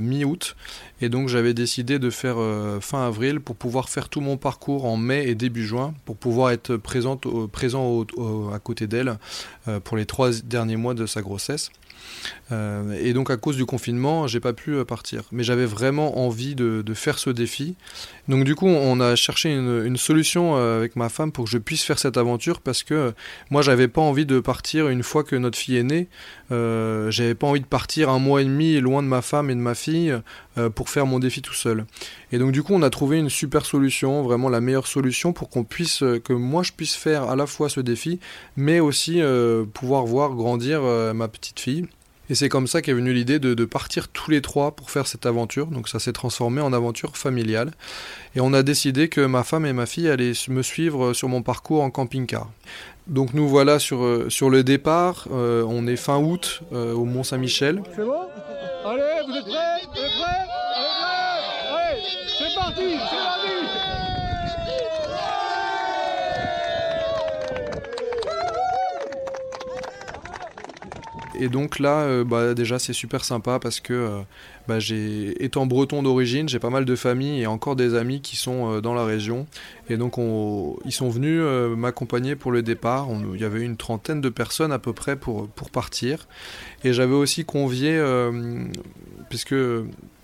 mi-août 0.00 0.56
et 1.00 1.08
donc 1.08 1.28
j'avais 1.28 1.54
décidé 1.54 2.00
de 2.00 2.10
faire 2.10 2.38
fin 2.80 3.06
avril 3.06 3.38
pour 3.38 3.54
pouvoir 3.54 3.88
faire 3.88 4.08
tout 4.08 4.20
mon 4.20 4.36
parcours 4.36 4.84
en 4.84 4.96
mai 4.96 5.28
et 5.28 5.36
début 5.36 5.64
juin 5.64 5.94
pour 6.04 6.16
pouvoir 6.16 6.50
être 6.50 6.76
présent 6.76 7.20
à 8.52 8.58
côté 8.58 8.88
d'elle 8.88 9.18
pour 9.84 9.96
les 9.96 10.04
trois 10.04 10.32
derniers 10.32 10.74
mois 10.74 10.94
de 10.94 11.06
sa 11.06 11.22
grossesse. 11.22 11.70
Et 12.50 13.12
donc 13.12 13.30
à 13.30 13.36
cause 13.36 13.56
du 13.56 13.66
confinement, 13.66 14.26
j'ai 14.26 14.40
pas 14.40 14.52
pu 14.52 14.82
partir. 14.84 15.22
Mais 15.32 15.42
j'avais 15.42 15.66
vraiment 15.66 16.24
envie 16.24 16.54
de, 16.54 16.82
faire 16.94 17.18
ce 17.18 17.30
défi. 17.30 17.76
Donc 18.28 18.44
du 18.44 18.54
coup, 18.54 18.66
on 18.66 19.00
a 19.00 19.16
cherché 19.16 19.52
une, 19.52 19.96
solution 19.96 20.56
avec 20.56 20.96
ma 20.96 21.08
femme 21.08 21.32
pour 21.32 21.44
que 21.44 21.50
je 21.50 21.58
puisse 21.58 21.82
faire 21.84 21.98
cette 21.98 22.16
aventure 22.16 22.60
parce 22.60 22.82
que 22.82 23.12
moi, 23.50 23.62
j'avais 23.62 23.88
pas 23.88 24.00
envie 24.00 24.26
de 24.26 24.40
partir 24.40 24.88
une 24.88 25.02
fois 25.02 25.24
que 25.24 25.36
notre 25.36 25.58
fille 25.58 25.76
est 25.76 25.82
née. 25.82 26.08
J'avais 26.50 27.34
pas 27.34 27.46
envie 27.46 27.60
de 27.60 27.66
partir 27.66 28.08
un 28.08 28.18
mois 28.18 28.42
et 28.42 28.44
demi 28.44 28.80
loin 28.80 29.02
de 29.02 29.08
ma 29.08 29.22
femme 29.22 29.50
et 29.50 29.54
de 29.54 29.60
ma 29.60 29.74
fille 29.74 30.14
pour 30.74 30.88
faire 30.88 31.06
mon 31.06 31.18
défi 31.18 31.42
tout 31.42 31.54
seul. 31.54 31.84
Et 32.32 32.38
donc 32.38 32.52
du 32.52 32.62
coup, 32.62 32.74
on 32.74 32.82
a 32.82 32.90
trouvé 32.90 33.18
une 33.18 33.30
super 33.30 33.66
solution, 33.66 34.22
vraiment 34.22 34.48
la 34.48 34.60
meilleure 34.60 34.86
solution 34.86 35.32
pour 35.32 35.50
qu'on 35.50 35.64
puisse, 35.64 36.02
que 36.24 36.32
moi 36.32 36.62
je 36.62 36.72
puisse 36.72 36.94
faire 36.94 37.24
à 37.24 37.36
la 37.36 37.46
fois 37.46 37.68
ce 37.68 37.80
défi, 37.80 38.18
mais 38.56 38.80
aussi 38.80 39.20
euh, 39.20 39.64
pouvoir 39.64 40.04
voir 40.04 40.34
grandir 40.34 40.80
euh, 40.82 41.12
ma 41.12 41.28
petite 41.28 41.60
fille. 41.60 41.86
Et 42.30 42.34
c'est 42.34 42.50
comme 42.50 42.66
ça 42.66 42.82
qu'est 42.82 42.92
venue 42.92 43.14
l'idée 43.14 43.38
de, 43.38 43.64
partir 43.64 44.08
tous 44.08 44.30
les 44.30 44.42
trois 44.42 44.76
pour 44.76 44.90
faire 44.90 45.06
cette 45.06 45.24
aventure. 45.24 45.68
Donc 45.68 45.88
ça 45.88 45.98
s'est 45.98 46.12
transformé 46.12 46.60
en 46.60 46.74
aventure 46.74 47.16
familiale. 47.16 47.72
Et 48.36 48.42
on 48.42 48.52
a 48.52 48.62
décidé 48.62 49.08
que 49.08 49.22
ma 49.22 49.44
femme 49.44 49.64
et 49.64 49.72
ma 49.72 49.86
fille 49.86 50.10
allaient 50.10 50.34
me 50.48 50.60
suivre 50.60 51.14
sur 51.14 51.28
mon 51.30 51.40
parcours 51.40 51.82
en 51.82 51.90
camping-car. 51.90 52.50
Donc 53.08 53.32
nous 53.32 53.48
voilà 53.48 53.78
sur, 53.78 54.02
euh, 54.02 54.28
le 54.50 54.62
départ. 54.62 55.26
on 55.30 55.86
est 55.86 55.96
fin 55.96 56.18
août 56.18 56.60
au 56.72 57.04
Mont 57.04 57.24
Saint-Michel. 57.24 57.82
C'est 57.96 58.04
bon 58.04 58.26
Allez, 58.84 59.02
vous 59.26 59.34
êtes 59.36 59.44
prêts 59.44 59.82
Vous 59.92 60.00
êtes 60.00 60.12
prêts 60.20 60.46
Allez, 61.74 62.00
c'est 62.38 62.54
parti, 62.54 62.82
c'est 62.90 63.16
parti 63.16 63.98
Et 71.38 71.48
donc 71.48 71.78
là, 71.78 72.00
euh, 72.00 72.24
bah, 72.24 72.52
déjà, 72.54 72.78
c'est 72.80 72.92
super 72.92 73.24
sympa 73.24 73.60
parce 73.60 73.78
que, 73.78 73.92
euh, 73.92 74.20
bah, 74.66 74.80
j'ai, 74.80 75.42
étant 75.44 75.66
breton 75.66 76.02
d'origine, 76.02 76.48
j'ai 76.48 76.58
pas 76.58 76.70
mal 76.70 76.84
de 76.84 76.96
familles 76.96 77.42
et 77.42 77.46
encore 77.46 77.76
des 77.76 77.94
amis 77.94 78.20
qui 78.20 78.36
sont 78.36 78.72
euh, 78.72 78.80
dans 78.80 78.92
la 78.92 79.04
région. 79.04 79.46
Et 79.88 79.96
donc, 79.96 80.16
ils 80.84 80.92
sont 80.92 81.08
venus 81.08 81.40
m'accompagner 81.76 82.36
pour 82.36 82.52
le 82.52 82.62
départ. 82.62 83.08
il 83.34 83.40
y 83.40 83.44
avait 83.44 83.62
une 83.62 83.76
trentaine 83.76 84.20
de 84.20 84.28
personnes 84.28 84.72
à 84.72 84.78
peu 84.78 84.92
près 84.92 85.16
pour, 85.16 85.48
pour 85.48 85.70
partir. 85.70 86.26
Et 86.84 86.92
j'avais 86.92 87.14
aussi 87.14 87.46
convié, 87.46 87.98
puisque 89.30 89.54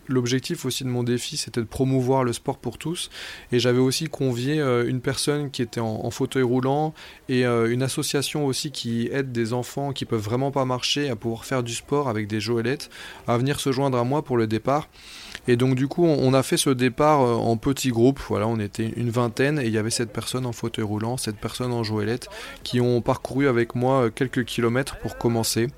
L'objectif 0.08 0.64
aussi 0.66 0.84
de 0.84 0.88
mon 0.88 1.02
défi, 1.02 1.36
c'était 1.36 1.60
de 1.60 1.66
promouvoir 1.66 2.24
le 2.24 2.32
sport 2.32 2.58
pour 2.58 2.78
tous. 2.78 3.10
Et 3.52 3.58
j'avais 3.58 3.78
aussi 3.78 4.08
convié 4.08 4.60
euh, 4.60 4.86
une 4.86 5.00
personne 5.00 5.50
qui 5.50 5.62
était 5.62 5.80
en, 5.80 6.10
fauteuil 6.10 6.42
roulant 6.42 6.94
et 7.28 7.46
euh, 7.46 7.72
une 7.72 7.82
association 7.82 8.46
aussi 8.46 8.70
qui 8.70 9.08
aide 9.10 9.32
des 9.32 9.52
enfants 9.52 9.92
qui 9.92 10.04
peuvent 10.04 10.20
vraiment 10.20 10.50
pas 10.50 10.64
marcher 10.64 11.08
à 11.08 11.16
pouvoir 11.16 11.44
faire 11.44 11.62
du 11.62 11.74
sport 11.74 12.08
avec 12.08 12.28
des 12.28 12.40
joëlettes, 12.40 12.90
à 13.26 13.36
venir 13.38 13.58
se 13.58 13.72
joindre 13.72 13.98
à 13.98 14.04
moi 14.04 14.22
pour 14.22 14.36
le 14.36 14.46
départ. 14.46 14.88
Et 15.48 15.56
donc 15.56 15.74
du 15.74 15.88
coup, 15.88 16.04
on 16.04 16.34
a 16.34 16.42
fait 16.42 16.56
ce 16.56 16.70
départ 16.70 17.22
euh, 17.22 17.34
en 17.34 17.56
petits 17.56 17.90
groupes. 17.90 18.20
Voilà, 18.28 18.46
on 18.46 18.60
était 18.60 18.92
une 18.96 19.10
vingtaine 19.10 19.58
et 19.58 19.66
il 19.66 19.72
y 19.72 19.78
avait 19.78 19.90
cette 19.90 20.12
personne 20.12 20.46
en 20.46 20.52
fauteuil 20.52 20.84
roulant, 20.84 21.16
cette 21.16 21.36
personne 21.36 21.72
en 21.72 21.82
joëlette 21.82 22.28
qui 22.62 22.80
ont 22.80 23.00
parcouru 23.00 23.48
avec 23.48 23.74
moi 23.74 24.10
quelques 24.10 24.44
kilomètres 24.44 24.98
pour 24.98 25.18
commencer. 25.18 25.68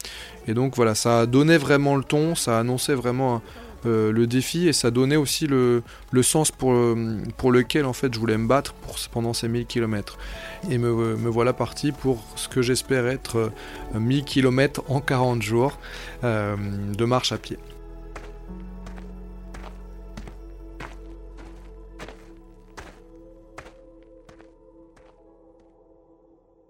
Et 0.49 0.55
donc 0.55 0.77
voilà, 0.77 0.95
ça 0.95 1.27
donné 1.27 1.59
vraiment 1.59 1.97
le 1.97 2.05
ton, 2.05 2.35
ça 2.35 2.59
annonçait 2.59 2.95
vraiment 2.95 3.43
euh, 3.87 4.13
le 4.13 4.27
défi 4.27 4.69
et 4.69 4.73
ça 4.73 4.91
donnait 4.91 5.17
aussi 5.17 5.47
le, 5.47 5.83
sens 6.23 6.51
pour, 6.51 6.75
pour 7.37 7.53
lequel 7.53 7.85
en 7.85 7.93
fait 7.93 8.13
je 8.13 8.19
voulais 8.19 8.39
me 8.39 8.47
battre 8.47 8.75
pour, 8.75 8.97
pendant 9.13 9.33
ces 9.33 9.49
1000 9.49 9.67
km. 9.67 10.19
Et 10.71 10.79
me, 10.79 11.15
voilà 11.29 11.53
parti 11.53 11.93
pour 11.93 12.23
ce 12.37 12.49
que 12.49 12.63
j'espère 12.63 13.07
être 13.07 13.53
1000 13.95 14.21
euh, 14.21 14.25
km 14.25 14.83
en 14.89 15.01
40 15.01 15.43
jours 15.43 15.79
euh, 16.25 16.57
de 16.97 17.05
marche 17.05 17.33
à 17.33 17.39
pied. 17.39 17.59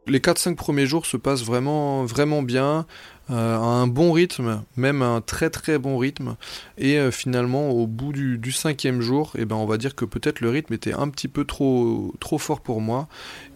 les 0.09 0.21
4-5 0.21 0.55
premiers 0.55 0.87
jours 0.87 1.07
se 1.07 1.17
passent 1.17 1.43
vraiment, 1.43 2.05
vraiment 2.05 2.43
bien, 2.43 2.87
euh, 3.31 3.57
à 3.57 3.59
un 3.59 3.87
bon 3.87 4.13
rythme, 4.13 4.63
même 4.77 5.03
un 5.03 5.21
très 5.21 5.51
très 5.51 5.79
bon 5.79 5.99
rythme. 5.99 6.37
Et 6.79 6.99
euh, 6.99 7.11
finalement, 7.11 7.71
au 7.71 7.87
bout 7.87 8.13
du, 8.13 8.53
cinquième 8.53 9.01
jour, 9.01 9.33
eh 9.37 9.45
ben, 9.45 9.57
on 9.57 9.67
va 9.67 9.79
dire 9.79 9.95
que 9.95 10.05
peut-être 10.05 10.41
le 10.41 10.51
rythme 10.51 10.75
était 10.75 10.95
un 10.95 11.09
petit 11.09 11.29
peu 11.29 11.45
trop, 11.45 12.13
fort 12.39 12.61
pour 12.61 12.81
moi. 12.81 13.09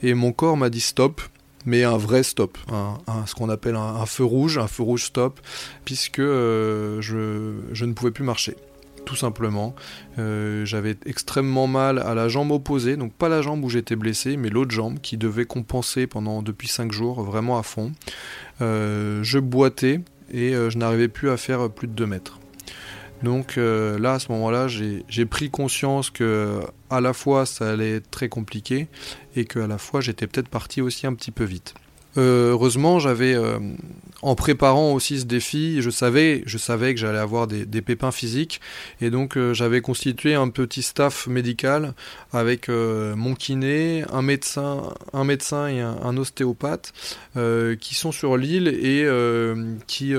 Et 0.02 0.14
mon 0.14 0.32
corps 0.32 0.56
m'a 0.56 0.70
dit 0.70 0.80
stop 0.80 1.20
mais 1.66 1.84
un 1.84 1.98
vrai 1.98 2.22
stop, 2.22 2.56
ce 3.26 3.34
qu'on 3.34 3.50
appelle 3.50 3.76
un, 3.76 4.06
feu 4.06 4.24
rouge, 4.24 4.56
un 4.56 4.66
feu 4.66 4.82
rouge 4.82 5.04
stop, 5.04 5.40
puisque 5.84 6.18
euh, 6.18 7.02
je, 7.02 7.84
ne 7.84 7.92
pouvais 7.92 8.10
plus 8.10 8.24
marcher 8.24 8.56
tout 9.06 9.16
simplement. 9.16 9.74
Euh, 10.18 10.64
j'avais 10.64 10.96
extrêmement 11.06 11.66
mal 11.66 11.98
à 11.98 12.14
la 12.14 12.28
jambe 12.28 12.52
opposée, 12.52 12.96
donc 12.96 13.12
pas 13.12 13.28
la 13.28 13.42
jambe 13.42 13.64
où 13.64 13.68
j'étais 13.68 13.96
blessé, 13.96 14.36
mais 14.36 14.50
l'autre 14.50 14.70
jambe 14.70 15.00
qui 15.00 15.16
devait 15.16 15.46
compenser 15.46 16.06
pendant 16.06 16.42
depuis 16.42 16.68
5 16.68 16.92
jours 16.92 17.22
vraiment 17.22 17.58
à 17.58 17.62
fond. 17.62 17.92
Euh, 18.60 19.22
je 19.22 19.38
boitais 19.38 20.00
et 20.32 20.54
euh, 20.54 20.70
je 20.70 20.78
n'arrivais 20.78 21.08
plus 21.08 21.30
à 21.30 21.36
faire 21.36 21.70
plus 21.70 21.88
de 21.88 21.92
2 21.92 22.06
mètres. 22.06 22.38
Donc 23.22 23.56
là, 23.56 24.14
à 24.14 24.18
ce 24.18 24.32
moment-là, 24.32 24.66
j'ai 24.66 25.26
pris 25.26 25.50
conscience 25.50 26.08
que 26.08 26.60
à 26.88 27.02
la 27.02 27.12
fois 27.12 27.44
ça 27.44 27.70
allait 27.70 27.96
être 27.96 28.10
très 28.10 28.30
compliqué 28.30 28.88
et 29.36 29.44
qu'à 29.44 29.66
la 29.66 29.76
fois 29.76 30.00
j'étais 30.00 30.26
peut-être 30.26 30.48
parti 30.48 30.80
aussi 30.80 31.06
un 31.06 31.12
petit 31.12 31.30
peu 31.30 31.44
vite. 31.44 31.74
Euh, 32.16 32.50
heureusement, 32.50 32.98
j'avais, 32.98 33.34
euh, 33.34 33.58
en 34.22 34.34
préparant 34.34 34.92
aussi 34.92 35.20
ce 35.20 35.24
défi, 35.24 35.80
je 35.80 35.90
savais, 35.90 36.42
je 36.46 36.58
savais 36.58 36.92
que 36.94 37.00
j'allais 37.00 37.18
avoir 37.18 37.46
des, 37.46 37.82
pépins 37.82 38.10
physiques, 38.10 38.60
et 39.00 39.10
donc 39.10 39.36
euh, 39.36 39.54
j'avais 39.54 39.80
constitué 39.80 40.34
un 40.34 40.48
petit 40.48 40.82
staff 40.82 41.26
médical 41.26 41.94
avec 42.32 42.68
mon 42.68 43.34
kiné, 43.34 44.04
un 44.12 44.22
médecin, 44.22 44.94
un 45.12 45.24
médecin 45.24 45.68
et 45.68 45.80
un, 45.80 46.16
ostéopathe 46.16 46.92
qui 47.80 47.94
sont 47.94 48.12
sur 48.12 48.36
l'île 48.36 48.68
et 48.68 49.06
qui 49.86 50.14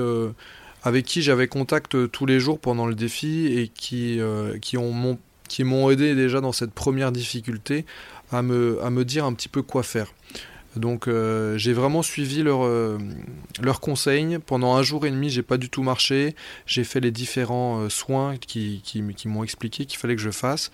avec 0.84 1.04
qui 1.04 1.22
j'avais 1.22 1.46
contact 1.46 2.10
tous 2.10 2.26
les 2.26 2.40
jours 2.40 2.58
pendant 2.58 2.86
le 2.86 2.94
défi 2.94 3.46
et 3.46 3.68
qui, 3.68 4.20
qui 4.60 4.76
ont 4.76 5.18
qui 5.48 5.64
m'ont 5.64 5.90
aidé 5.90 6.14
déjà 6.14 6.40
dans 6.40 6.52
cette 6.52 6.72
première 6.72 7.12
difficulté 7.12 7.84
à 8.32 8.42
me, 8.42 8.82
à 8.82 8.90
me 8.90 9.04
dire 9.04 9.26
un 9.26 9.34
petit 9.34 9.48
peu 9.48 9.60
quoi 9.62 9.82
faire. 9.82 10.06
Donc 10.76 11.06
euh, 11.06 11.58
j'ai 11.58 11.72
vraiment 11.72 12.02
suivi 12.02 12.42
leurs 12.42 12.64
euh, 12.64 12.98
conseils. 13.80 14.38
Pendant 14.44 14.74
un 14.74 14.82
jour 14.82 15.06
et 15.06 15.10
demi, 15.10 15.28
j'ai 15.28 15.42
pas 15.42 15.58
du 15.58 15.68
tout 15.68 15.82
marché. 15.82 16.34
J'ai 16.66 16.84
fait 16.84 17.00
les 17.00 17.10
différents 17.10 17.80
euh, 17.80 17.88
soins 17.88 18.36
qui, 18.38 18.80
qui, 18.82 19.02
m'ont 19.28 19.44
expliqué 19.44 19.84
qu'il 19.84 19.98
fallait 19.98 20.16
que 20.16 20.22
je 20.22 20.30
fasse. 20.30 20.70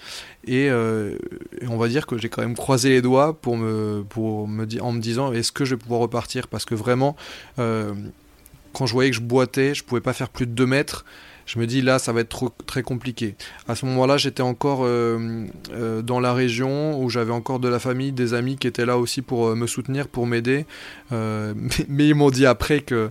Et, 0.47 0.71
on 0.71 1.76
va 1.76 1.88
dire 1.88 2.07
que 2.07 2.17
j'ai 2.19 2.28
quand 2.28 2.43
même 2.43 2.57
croisé 2.57 2.90
les 2.90 3.02
doigts 3.02 3.38
pour 3.38 3.57
me, 3.57 4.05
pour 4.09 4.49
me 4.49 4.67
en 4.81 4.93
me 4.93 5.00
disant 5.00 5.33
est-ce 5.33 5.52
que 5.52 5.64
je 5.64 5.75
vais 5.75 5.78
pouvoir 5.78 6.00
repartir? 6.00 6.49
Parce 6.49 6.64
que 6.64 6.75
vraiment, 6.75 7.17
quand 7.57 8.87
je 8.87 8.93
voyais 8.93 9.11
que 9.11 9.17
je 9.17 9.23
boitais, 9.23 9.75
je 9.75 9.85
pouvais 9.85 10.00
pas 10.00 10.12
faire 10.12 10.28
plus 10.28 10.47
de 10.47 10.52
2 10.52 10.67
mètres 10.67 11.05
je 11.49 11.59
me 11.59 11.67
dis 11.67 11.81
là 11.81 11.99
ça 11.99 12.12
va 12.12 12.21
être 12.21 12.28
trop, 12.28 12.50
très 12.67 12.83
compliqué. 12.83 13.35
À 13.67 13.75
ce 13.75 13.87
moment-là 13.87 14.19
j'étais 14.19 14.43
encore 14.43 14.81
euh, 14.85 15.47
euh, 15.73 16.02
dans 16.02 16.21
la 16.21 16.35
région 16.35 17.02
où 17.02 17.09
j'avais 17.09 17.33
encore 17.33 17.59
de 17.59 17.69
la 17.69 17.78
famille, 17.78 18.12
des 18.12 18.35
amis 18.35 18.59
qui 18.59 18.67
étaient 18.67 18.85
là 18.85 18.99
aussi 18.99 19.23
pour 19.23 19.49
euh, 19.49 19.55
me 19.55 19.67
soutenir, 19.67 20.09
pour 20.09 20.26
m'aider. 20.26 20.67
Mais, 21.11 22.09
ils 22.09 22.14
m'ont 22.14 22.31
dit 22.31 22.45
après 22.45 22.81
que 22.81 23.11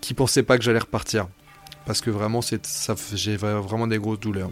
qu'ils 0.00 0.16
pensaient 0.16 0.42
pas 0.42 0.58
que 0.58 0.64
j'allais 0.64 0.80
repartir 0.80 1.28
parce 1.86 2.00
que 2.00 2.10
vraiment 2.10 2.42
ça 2.42 2.56
j'ai 3.14 3.36
vraiment 3.36 3.86
des 3.86 3.98
grosses 3.98 4.20
douleurs. 4.20 4.50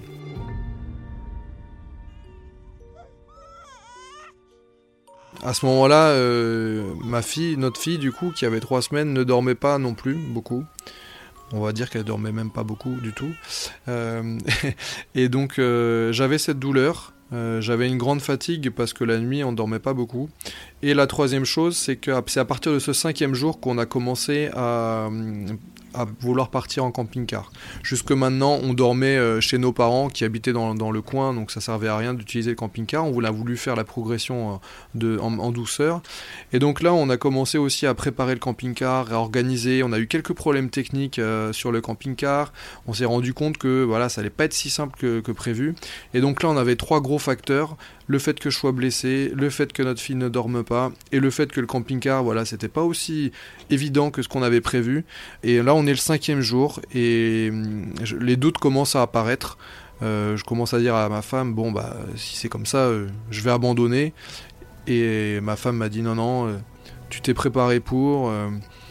À 5.44 5.54
ce 5.54 5.66
moment-là, 5.66 6.14
ma 7.04 7.22
fille, 7.22 7.56
notre 7.56 7.80
fille 7.80 7.98
du 7.98 8.12
coup, 8.12 8.30
qui 8.30 8.44
avait 8.46 8.60
trois 8.60 8.82
semaines, 8.82 9.12
ne 9.12 9.24
dormait 9.24 9.54
pas 9.54 9.78
non 9.78 9.94
plus 9.94 10.14
beaucoup. 10.14 10.64
On 11.52 11.60
va 11.60 11.72
dire 11.72 11.88
qu'elle 11.88 12.04
dormait 12.04 12.32
même 12.32 12.50
pas 12.50 12.62
beaucoup 12.62 12.96
du 13.00 13.12
tout. 13.12 13.32
Euh, 13.88 14.38
et 15.14 15.28
donc 15.28 15.58
euh, 15.58 16.12
j'avais 16.12 16.38
cette 16.38 16.58
douleur. 16.58 17.12
Euh, 17.32 17.60
j'avais 17.60 17.88
une 17.88 17.98
grande 17.98 18.22
fatigue 18.22 18.70
parce 18.70 18.94
que 18.94 19.04
la 19.04 19.18
nuit 19.18 19.44
on 19.44 19.52
dormait 19.52 19.78
pas 19.78 19.94
beaucoup. 19.94 20.30
Et 20.82 20.94
la 20.94 21.08
troisième 21.08 21.44
chose, 21.44 21.76
c'est 21.76 21.96
que 21.96 22.12
c'est 22.26 22.40
à 22.40 22.44
partir 22.44 22.72
de 22.72 22.78
ce 22.78 22.92
cinquième 22.92 23.34
jour 23.34 23.58
qu'on 23.58 23.78
a 23.78 23.86
commencé 23.86 24.48
à, 24.54 25.08
vouloir 26.20 26.50
partir 26.50 26.84
en 26.84 26.92
camping-car. 26.92 27.50
Jusque 27.82 28.12
maintenant, 28.12 28.60
on 28.62 28.72
dormait 28.72 29.16
euh, 29.16 29.40
chez 29.40 29.58
nos 29.58 29.72
parents 29.72 30.08
qui 30.08 30.22
habitaient 30.22 30.52
dans, 30.52 30.72
le 30.92 31.02
coin, 31.02 31.34
donc 31.34 31.50
ça 31.50 31.60
servait 31.60 31.88
à 31.88 31.96
rien 31.96 32.14
d'utiliser 32.14 32.50
le 32.50 32.56
camping-car. 32.56 33.04
On 33.04 33.24
a 33.24 33.30
voulu 33.32 33.56
faire 33.56 33.74
la 33.74 33.82
progression 33.82 34.60
euh, 35.02 35.18
en, 35.18 35.50
douceur. 35.50 36.00
Et 36.52 36.60
donc 36.60 36.82
là, 36.82 36.94
on 36.94 37.10
a 37.10 37.16
commencé 37.16 37.58
aussi 37.58 37.84
à 37.84 37.94
préparer 37.94 38.34
le 38.34 38.38
camping-car, 38.38 39.12
à 39.12 39.16
organiser. 39.16 39.82
On 39.82 39.92
a 39.92 39.98
eu 39.98 40.06
quelques 40.06 40.34
problèmes 40.34 40.70
techniques 40.70 41.18
euh, 41.18 41.52
sur 41.52 41.72
le 41.72 41.80
camping-car. 41.80 42.52
On 42.86 42.92
s'est 42.92 43.04
rendu 43.04 43.34
compte 43.34 43.58
que 43.58 43.82
voilà, 43.82 44.08
ça 44.08 44.20
allait 44.20 44.30
pas 44.30 44.44
être 44.44 44.54
si 44.54 44.70
simple 44.70 44.96
que 44.96 45.32
prévu. 45.32 45.74
Et 46.14 46.20
donc 46.20 46.44
là, 46.44 46.50
on 46.50 46.56
avait 46.56 46.76
trois 46.76 47.00
gros 47.00 47.18
facteurs 47.18 47.76
le 48.08 48.18
fait 48.18 48.40
que 48.40 48.50
je 48.50 48.56
sois 48.56 48.72
blessé, 48.72 49.30
le 49.34 49.50
fait 49.50 49.72
que 49.72 49.82
notre 49.82 50.00
fille 50.00 50.16
ne 50.16 50.28
dorme 50.28 50.64
pas, 50.64 50.90
et 51.12 51.20
le 51.20 51.30
fait 51.30 51.52
que 51.52 51.60
le 51.60 51.66
camping-car, 51.66 52.24
voilà, 52.24 52.44
c'était 52.46 52.68
pas 52.68 52.82
aussi 52.82 53.32
évident 53.70 54.10
que 54.10 54.22
ce 54.22 54.28
qu'on 54.28 54.42
avait 54.42 54.62
prévu. 54.62 55.04
Et 55.42 55.62
là, 55.62 55.74
on 55.74 55.86
est 55.86 55.90
le 55.90 55.96
cinquième 55.96 56.40
jour, 56.40 56.80
et 56.92 57.50
hum, 57.52 57.92
les 58.18 58.36
doutes 58.36 58.58
commencent 58.58 58.96
à 58.96 59.02
apparaître. 59.02 59.58
Euh, 60.02 60.36
je 60.36 60.44
commence 60.44 60.74
à 60.74 60.78
dire 60.78 60.94
à 60.94 61.08
ma 61.08 61.22
femme, 61.22 61.54
bon, 61.54 61.70
bah, 61.70 61.96
si 62.16 62.36
c'est 62.36 62.48
comme 62.48 62.66
ça, 62.66 62.78
euh, 62.78 63.08
je 63.30 63.42
vais 63.42 63.50
abandonner. 63.50 64.14
Et 64.86 65.38
ma 65.42 65.56
femme 65.56 65.76
m'a 65.76 65.90
dit, 65.90 66.00
non, 66.00 66.14
non, 66.14 66.46
euh, 66.48 66.56
tu 67.10 67.20
t'es 67.20 67.34
préparé 67.34 67.78
pour, 67.78 68.32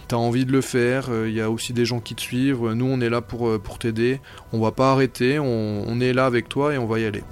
tu 0.07 0.13
as 0.13 0.17
envie 0.17 0.45
de 0.45 0.51
le 0.51 0.61
faire, 0.61 1.09
il 1.25 1.33
y 1.33 1.41
a 1.41 1.49
aussi 1.49 1.73
des 1.73 1.85
gens 1.85 1.99
qui 1.99 2.13
te 2.13 2.21
suivent, 2.21 2.71
nous, 2.73 2.85
on 2.85 3.01
est 3.01 3.09
là 3.09 3.21
pour, 3.21 3.59
pour 3.59 3.79
t'aider, 3.79 4.19
on 4.53 4.59
va 4.59 4.71
pas 4.71 4.91
arrêter, 4.91 5.39
on 5.39 5.99
est 5.99 6.13
là 6.13 6.27
avec 6.27 6.49
toi 6.49 6.73
et 6.73 6.77
on 6.77 6.85
va 6.85 6.99
y 6.99 7.05
aller. 7.05 7.23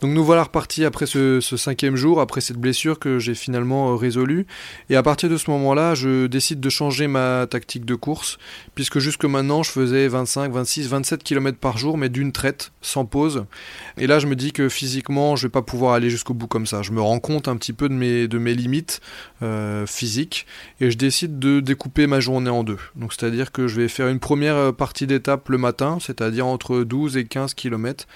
Donc 0.00 0.12
nous 0.12 0.24
voilà 0.24 0.44
repartis 0.44 0.84
après 0.84 1.06
ce, 1.06 1.40
cinquième 1.40 1.96
jour, 1.96 2.20
après 2.20 2.40
cette 2.40 2.56
blessure 2.56 3.00
que 3.00 3.18
j'ai 3.18 3.34
finalement 3.34 3.90
euh, 3.90 3.94
résolue. 3.96 4.46
Et 4.90 4.96
à 4.96 5.02
partir 5.02 5.28
de 5.28 5.36
ce 5.36 5.50
moment-là, 5.50 5.96
je 5.96 6.28
décide 6.28 6.60
de 6.60 6.68
changer 6.70 7.08
ma 7.08 7.48
tactique 7.50 7.84
de 7.84 7.96
course, 7.96 8.38
puisque 8.76 9.00
jusque 9.00 9.24
maintenant, 9.24 9.64
je 9.64 9.72
faisais 9.72 10.06
25, 10.06 10.52
26, 10.52 10.86
27 10.86 11.24
km 11.24 11.58
par 11.58 11.78
jour, 11.78 11.98
mais 11.98 12.08
d'une 12.08 12.30
traite, 12.30 12.70
sans 12.80 13.06
pause. 13.06 13.46
Et 13.96 14.06
là, 14.06 14.20
je 14.20 14.28
me 14.28 14.36
dis 14.36 14.52
que 14.52 14.68
physiquement, 14.68 15.34
je 15.34 15.48
vais 15.48 15.50
pas 15.50 15.62
pouvoir 15.62 15.94
aller 15.94 16.10
jusqu'au 16.10 16.34
bout 16.34 16.46
comme 16.46 16.66
ça. 16.66 16.82
Je 16.82 16.92
me 16.92 17.00
rends 17.00 17.18
compte 17.18 17.48
un 17.48 17.56
petit 17.56 17.72
peu 17.72 17.88
de 17.88 17.94
mes, 17.94 18.28
de 18.28 18.38
mes 18.38 18.54
limites 18.54 19.00
euh, 19.42 19.84
physiques, 19.84 20.46
et 20.80 20.92
je 20.92 20.96
décide 20.96 21.40
de 21.40 21.58
découper 21.58 22.06
ma 22.06 22.20
journée 22.20 22.50
en 22.50 22.62
deux. 22.62 22.78
Donc 22.94 23.12
c'est-à-dire 23.12 23.50
que 23.50 23.66
je 23.66 23.80
vais 23.80 23.88
faire 23.88 24.06
une 24.06 24.20
première 24.20 24.54
euh, 24.54 24.70
partie 24.70 25.08
d'étape 25.08 25.48
le 25.48 25.58
matin, 25.58 25.98
c'est-à-dire 26.00 26.46
entre 26.46 26.84
12 26.84 27.16
et 27.16 27.24
15 27.24 27.54
km, 27.54 28.06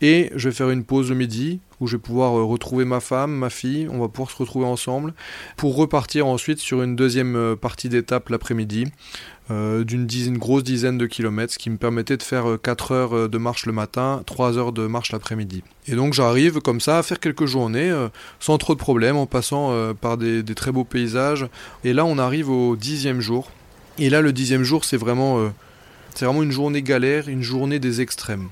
et 0.00 0.30
je 0.36 0.48
vais 0.48 0.54
faire 0.54 0.70
une 0.70 0.84
pause 0.84 1.10
le 1.10 1.16
midi 1.16 1.31
où 1.80 1.86
je 1.86 1.96
vais 1.96 2.00
pouvoir 2.00 2.38
euh, 2.38 2.44
retrouver 2.44 2.84
ma 2.84 3.00
femme, 3.00 3.32
ma 3.32 3.50
fille, 3.50 3.88
on 3.90 3.98
va 3.98 4.08
pouvoir 4.08 4.30
se 4.30 4.36
retrouver 4.36 4.66
ensemble 4.66 5.14
pour 5.56 5.76
repartir 5.76 6.26
ensuite 6.26 6.58
sur 6.58 6.82
une 6.82 6.96
deuxième 6.96 7.36
euh, 7.36 7.56
partie 7.56 7.88
d'étape 7.88 8.28
l'après-midi 8.28 8.86
euh, 9.50 9.84
d'une 9.84 10.38
grosse 10.38 10.62
dizaine 10.62 10.98
de 10.98 11.06
kilomètres, 11.06 11.52
ce 11.52 11.58
qui 11.58 11.70
me 11.70 11.76
permettait 11.76 12.16
de 12.16 12.22
faire 12.22 12.58
4 12.62 12.92
heures 12.92 13.28
de 13.28 13.38
marche 13.38 13.66
le 13.66 13.72
matin, 13.72 14.22
3 14.24 14.56
heures 14.56 14.72
de 14.72 14.86
marche 14.86 15.12
l'après-midi. 15.12 15.62
Et 15.88 15.96
donc 15.96 16.14
j'arrive 16.14 16.60
comme 16.60 16.80
ça 16.80 16.98
à 16.98 17.02
faire 17.02 17.18
quelques 17.18 17.46
journées 17.46 17.92
sans 18.38 18.56
trop 18.56 18.74
de 18.74 18.78
problèmes 18.78 19.16
en 19.16 19.26
passant 19.26 19.74
par 20.00 20.16
des, 20.16 20.44
très 20.54 20.70
beaux 20.70 20.84
paysages. 20.84 21.48
Et 21.82 21.92
là 21.92 22.04
on 22.04 22.18
arrive 22.18 22.48
au 22.48 22.76
dixième 22.76 23.20
jour. 23.20 23.50
Et 23.98 24.08
là 24.10 24.20
le 24.20 24.32
dixième 24.32 24.62
jour 24.62 24.84
c'est 24.84 24.96
vraiment 24.96 25.50
une 26.20 26.52
journée 26.52 26.82
galère, 26.82 27.28
une 27.28 27.42
journée 27.42 27.80
des 27.80 28.00
extrêmes. 28.00 28.48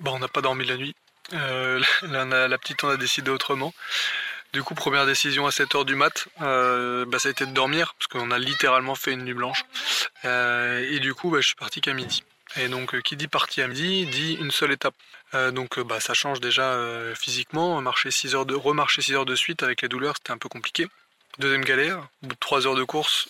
Bon, 0.00 0.14
on 0.14 0.18
n'a 0.20 0.28
pas 0.28 0.40
dormi 0.40 0.64
la 0.64 0.76
nuit. 0.76 0.94
Euh, 1.32 1.82
la, 2.02 2.58
petite, 2.58 2.84
on 2.84 2.88
a 2.88 2.96
décidé 2.96 3.30
autrement. 3.30 3.74
Du 4.52 4.62
coup, 4.62 4.74
première 4.74 5.06
décision 5.06 5.46
à 5.46 5.50
7h 5.50 5.84
du 5.84 5.94
mat, 5.94 6.28
euh, 6.40 7.04
bah, 7.04 7.18
ça 7.18 7.28
a 7.28 7.32
été 7.32 7.44
de 7.44 7.52
dormir, 7.52 7.94
parce 7.98 8.06
qu'on 8.06 8.30
a 8.30 8.38
littéralement 8.38 8.94
fait 8.94 9.12
une 9.12 9.24
nuit 9.24 9.34
blanche. 9.34 9.64
Euh, 10.24 10.86
et 10.90 11.00
du 11.00 11.14
coup, 11.14 11.30
bah, 11.30 11.40
je 11.40 11.48
suis 11.48 11.56
parti 11.56 11.80
qu'à 11.80 11.92
midi. 11.92 12.22
Et 12.56 12.68
donc, 12.68 12.98
qui 13.02 13.16
dit 13.16 13.28
parti 13.28 13.60
à 13.60 13.68
midi, 13.68 14.06
dit 14.06 14.34
une 14.40 14.50
seule 14.50 14.72
étape. 14.72 14.94
donc, 15.52 15.78
bah, 15.80 16.00
ça 16.00 16.14
change 16.14 16.40
déjà 16.40 16.78
physiquement. 17.14 17.80
Marcher 17.82 18.10
6 18.10 18.34
heures 18.34 18.46
de, 18.46 18.54
remarcher 18.54 19.02
6 19.02 19.14
heures 19.14 19.26
de 19.26 19.34
suite 19.34 19.62
avec 19.62 19.82
les 19.82 19.88
douleurs, 19.88 20.14
c'était 20.16 20.32
un 20.32 20.38
peu 20.38 20.48
compliqué. 20.48 20.88
Deuxième 21.38 21.64
galère, 21.64 21.98
au 22.22 22.28
bout 22.28 22.34
de 22.34 22.40
3 22.40 22.66
heures 22.66 22.74
de 22.74 22.84
course, 22.84 23.28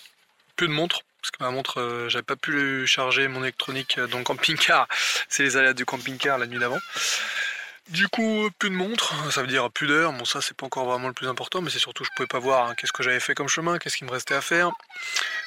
plus 0.54 0.68
de 0.68 0.72
montre, 0.72 1.00
parce 1.20 1.30
que 1.30 1.42
ma 1.42 1.50
montre, 1.50 1.80
euh, 1.80 2.08
j'avais 2.08 2.22
pas 2.22 2.36
pu 2.36 2.86
charger 2.86 3.28
mon 3.28 3.42
électronique 3.42 3.98
dans 3.98 4.18
le 4.18 4.24
camping-car. 4.24 4.86
C'est 5.28 5.42
les 5.42 5.56
aléas 5.56 5.72
du 5.72 5.84
camping-car 5.84 6.38
la 6.38 6.46
nuit 6.46 6.58
d'avant. 6.58 6.78
Du 7.88 8.06
coup, 8.08 8.50
plus 8.58 8.68
de 8.68 8.74
montre, 8.74 9.14
ça 9.32 9.40
veut 9.40 9.46
dire 9.46 9.70
plus 9.70 9.86
d'heures. 9.86 10.12
Bon, 10.12 10.26
ça, 10.26 10.42
c'est 10.42 10.54
pas 10.54 10.66
encore 10.66 10.84
vraiment 10.84 11.08
le 11.08 11.14
plus 11.14 11.26
important, 11.26 11.62
mais 11.62 11.70
c'est 11.70 11.78
surtout 11.78 12.04
je 12.04 12.10
pouvais 12.14 12.26
pas 12.26 12.38
voir 12.38 12.68
hein, 12.68 12.74
qu'est-ce 12.74 12.92
que 12.92 13.02
j'avais 13.02 13.18
fait 13.18 13.34
comme 13.34 13.48
chemin, 13.48 13.78
qu'est-ce 13.78 13.96
qu'il 13.96 14.06
me 14.06 14.12
restait 14.12 14.34
à 14.34 14.42
faire. 14.42 14.72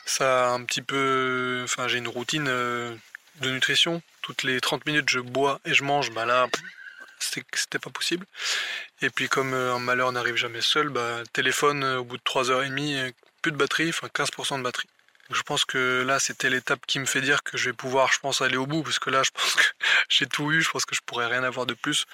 Ça, 0.05 0.49
un 0.49 0.63
petit 0.63 0.81
peu. 0.81 1.61
Enfin, 1.63 1.87
j'ai 1.87 1.99
une 1.99 2.07
routine 2.07 2.47
euh, 2.47 2.95
de 3.41 3.51
nutrition. 3.51 4.01
Toutes 4.23 4.41
les 4.41 4.59
30 4.59 4.87
minutes, 4.87 5.07
je 5.07 5.19
bois 5.19 5.59
et 5.65 5.75
je 5.75 5.83
mange. 5.83 6.11
Bah 6.11 6.25
là, 6.25 6.47
c'était 7.19 7.79
pas 7.79 7.91
possible. 7.91 8.25
Et 9.03 9.11
puis, 9.11 9.29
comme 9.29 9.53
euh, 9.53 9.75
un 9.75 9.79
malheur 9.79 10.11
n'arrive 10.11 10.35
jamais 10.35 10.61
seul, 10.61 10.89
bah, 10.89 11.21
téléphone 11.33 11.83
au 11.83 12.03
bout 12.03 12.17
de 12.17 12.23
3h30, 12.23 13.13
plus 13.43 13.51
de 13.51 13.57
batterie, 13.57 13.89
enfin 13.89 14.07
15% 14.07 14.57
de 14.57 14.63
batterie. 14.63 14.89
Je 15.31 15.41
pense 15.43 15.65
que 15.65 16.03
là, 16.05 16.19
c'était 16.19 16.49
l'étape 16.49 16.85
qui 16.85 16.99
me 16.99 17.05
fait 17.05 17.21
dire 17.21 17.43
que 17.43 17.57
je 17.57 17.69
vais 17.69 17.73
pouvoir, 17.73 18.11
je 18.11 18.19
pense, 18.19 18.41
aller 18.41 18.57
au 18.57 18.65
bout, 18.65 18.83
parce 18.83 18.99
que 18.99 19.09
là, 19.09 19.23
je 19.23 19.31
pense 19.31 19.55
que 19.55 19.63
j'ai 20.09 20.27
tout 20.27 20.51
eu, 20.51 20.61
je 20.61 20.69
pense 20.69 20.85
que 20.85 20.95
je 20.95 21.01
pourrais 21.05 21.27
rien 21.27 21.43
avoir 21.43 21.65
de 21.65 21.73
plus. 21.73 22.05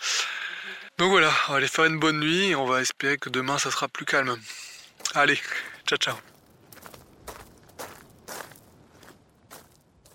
Donc 0.98 1.12
voilà, 1.12 1.32
on 1.48 1.52
va 1.52 1.58
aller 1.58 1.68
faire 1.68 1.86
une 1.86 2.00
bonne 2.00 2.20
nuit 2.20 2.50
et 2.50 2.56
on 2.56 2.66
va 2.66 2.82
espérer 2.82 3.18
que 3.18 3.30
demain, 3.30 3.58
ça 3.58 3.72
sera 3.72 3.88
plus 3.88 4.06
calme. 4.06 4.36
Allez, 5.14 5.40
ciao 5.88 5.98
ciao. 5.98 6.37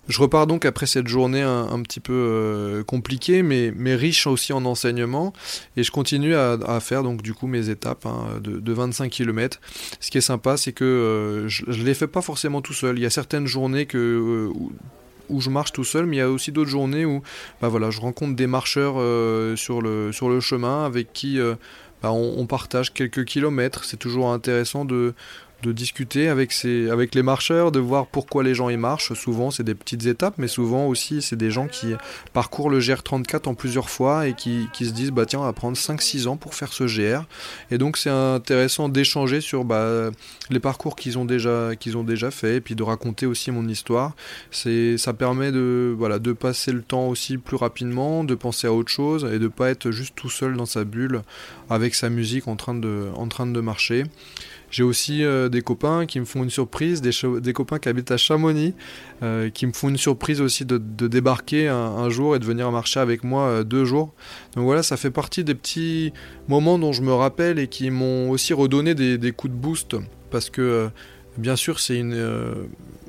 Je 0.09 0.21
repars 0.21 0.49
donc 0.49 0.65
après 0.65 0.87
cette 0.87 1.07
journée 1.07 1.43
un, 1.43 1.81
petit 1.83 2.01
peu 2.01 2.13
euh, 2.13 2.83
compliquée, 2.83 3.43
mais, 3.43 3.73
mais, 3.77 3.95
riche 3.95 4.27
aussi 4.27 4.53
en 4.53 4.65
enseignements, 4.65 5.33
et 5.77 5.85
je 5.85 5.93
continue 5.93 6.35
à, 6.35 6.81
faire 6.81 7.05
donc 7.05 7.23
du 7.23 7.35
coup 7.35 7.47
mes 7.47 7.69
étapes 7.69 8.05
hein, 8.07 8.41
de, 8.41 8.73
25 8.73 9.11
km. 9.11 9.61
Ce 10.01 10.11
qui 10.11 10.19
est 10.19 10.23
sympa, 10.23 10.57
c'est 10.57 10.73
que 10.73 10.85
euh, 10.85 11.49
je, 11.49 11.65
ne 11.67 11.85
les 11.85 11.95
fais 11.95 12.09
pas 12.09 12.21
forcément 12.21 12.63
tout 12.63 12.73
seul. 12.73 12.99
Il 12.99 13.03
y 13.03 13.07
a 13.07 13.11
certaines 13.11 13.47
journées 13.47 13.87
euh, 13.95 14.51
où, 15.29 15.41
je 15.41 15.51
marche 15.51 15.73
tout 15.73 15.85
seul, 15.85 16.07
mais 16.07 16.17
il 16.17 16.19
y 16.19 16.23
a 16.23 16.31
aussi 16.31 16.51
d'autres 16.51 16.71
journées 16.71 17.05
où 17.05 17.23
bah 17.61 17.69
voilà, 17.69 17.91
je 17.91 18.01
rencontre 18.01 18.35
des 18.35 18.49
marcheurs 18.49 18.95
sur, 19.57 19.81
le, 19.81 20.11
sur 20.13 20.29
le 20.29 20.41
chemin 20.41 20.85
avec 20.85 21.13
qui 21.13 21.39
bah, 22.03 22.11
on, 22.11 22.45
partage 22.47 22.93
quelques 22.93 23.25
kilomètres. 23.25 23.85
C'est 23.85 23.97
toujours 23.97 24.33
intéressant 24.33 24.85
de, 24.85 25.15
de 25.63 25.73
discuter 25.73 26.29
avec, 26.29 26.53
ces, 26.53 26.89
les 27.15 27.23
marcheurs, 27.23 27.73
de 27.73 27.79
voir 27.79 28.07
pourquoi 28.07 28.43
les 28.43 28.55
gens 28.55 28.69
y 28.69 28.77
marchent. 28.77 29.13
Souvent, 29.15 29.51
c'est 29.51 29.63
des 29.63 29.75
petites 29.75 30.07
étapes, 30.07 30.35
mais 30.39 30.49
souvent 30.49 30.87
aussi, 30.87 31.23
c'est 31.23 31.37
des 31.37 31.51
gens 31.51 31.69
qui 31.69 31.95
parcourent 32.33 32.71
le 32.71 32.81
GR34 32.81 33.49
en 33.49 33.55
plusieurs 33.55 33.89
fois 33.89 34.27
et 34.27 34.35
qui, 34.35 34.69
se 34.73 34.91
disent 34.91 35.13
bah 35.13 35.27
tiens, 35.27 35.41
on 35.41 35.45
va 35.45 35.53
prendre 35.53 35.77
5-6 35.77 36.27
ans 36.27 36.37
pour 36.37 36.55
faire 36.55 36.73
ce 36.73 36.85
GR. 36.85 37.25
Et 37.71 37.79
donc, 37.79 37.97
c'est 37.97 38.11
intéressant 38.11 38.89
d'échanger 38.89 39.41
sur 39.41 39.65
bah, 39.65 40.11
les 40.51 40.61
parcours 40.61 40.97
qu'ils 40.97 41.19
ont, 41.19 41.25
déjà, 41.25 41.77
qu'ils 41.77 41.97
ont 41.97 42.05
déjà 42.05 42.31
fait 42.31 42.57
et 42.57 42.61
puis 42.61 42.75
de 42.75 42.83
raconter 42.83 43.27
aussi 43.27 43.51
mon 43.51 43.69
histoire. 43.69 44.15
Ça 44.51 45.13
permet 45.13 45.53
de, 45.53 45.95
voilà, 45.97 46.19
de 46.19 46.33
passer 46.33 46.73
le 46.73 46.83
temps 46.83 47.09
aussi 47.09 47.39
plus 47.39 47.57
rapidement, 47.57 48.25
de 48.25 48.35
penser 48.35 48.67
à 48.67 48.73
autre 48.73 48.91
chose 48.91 49.29
et 49.33 49.39
de 49.39 49.49
pas 49.49 49.71
être 49.71 49.91
juste 49.91 50.15
tout 50.17 50.31
seul 50.31 50.57
dans 50.57 50.67
sa 50.67 50.85
bulle 50.85 51.23
avec 51.71 51.95
sa 51.95 52.09
musique 52.09 52.49
en 52.49 52.57
train 52.57 52.75
de 52.75 53.61
marcher. 53.61 54.05
J'ai 54.73 54.83
aussi 54.83 55.23
euh, 55.23 55.51
des 55.51 55.61
copains 55.61 56.07
qui 56.07 56.19
me 56.19 56.25
font 56.25 56.43
une 56.43 56.51
surprise, 56.51 57.03
des, 57.03 57.53
copains 57.53 57.79
qui 57.79 57.91
habitent 57.91 58.11
à 58.11 58.17
Chamonix, 58.17 58.75
euh, 59.23 59.51
qui 59.51 59.67
me 59.67 59.73
font 59.73 59.91
une 59.91 59.99
surprise 59.99 60.41
aussi 60.41 60.65
de, 60.65 60.79
débarquer 60.79 61.69
un, 61.69 62.09
jour 62.09 62.35
et 62.35 62.39
de 62.39 62.45
venir 62.47 62.73
marcher 62.73 62.99
avec 62.99 63.23
moi 63.23 63.43
euh, 63.43 63.65
deux 63.65 63.85
jours. 63.85 64.15
Donc 64.57 64.65
voilà, 64.65 64.83
ça 64.83 64.97
fait 64.97 65.11
partie 65.11 65.45
des 65.45 65.55
petits 65.55 66.15
moments 66.49 66.79
dont 66.79 66.93
je 66.93 67.03
me 67.03 67.13
rappelle 67.13 67.59
et 67.59 67.69
qui 67.69 67.91
m'ont 67.91 68.31
aussi 68.31 68.55
redonné 68.55 68.95
des, 68.95 69.33
coups 69.33 69.53
de 69.53 69.59
boost. 69.59 69.95
Parce 70.31 70.49
que 70.49 70.89
bien 71.37 71.57
sûr, 71.57 71.79
c'est 71.79 72.03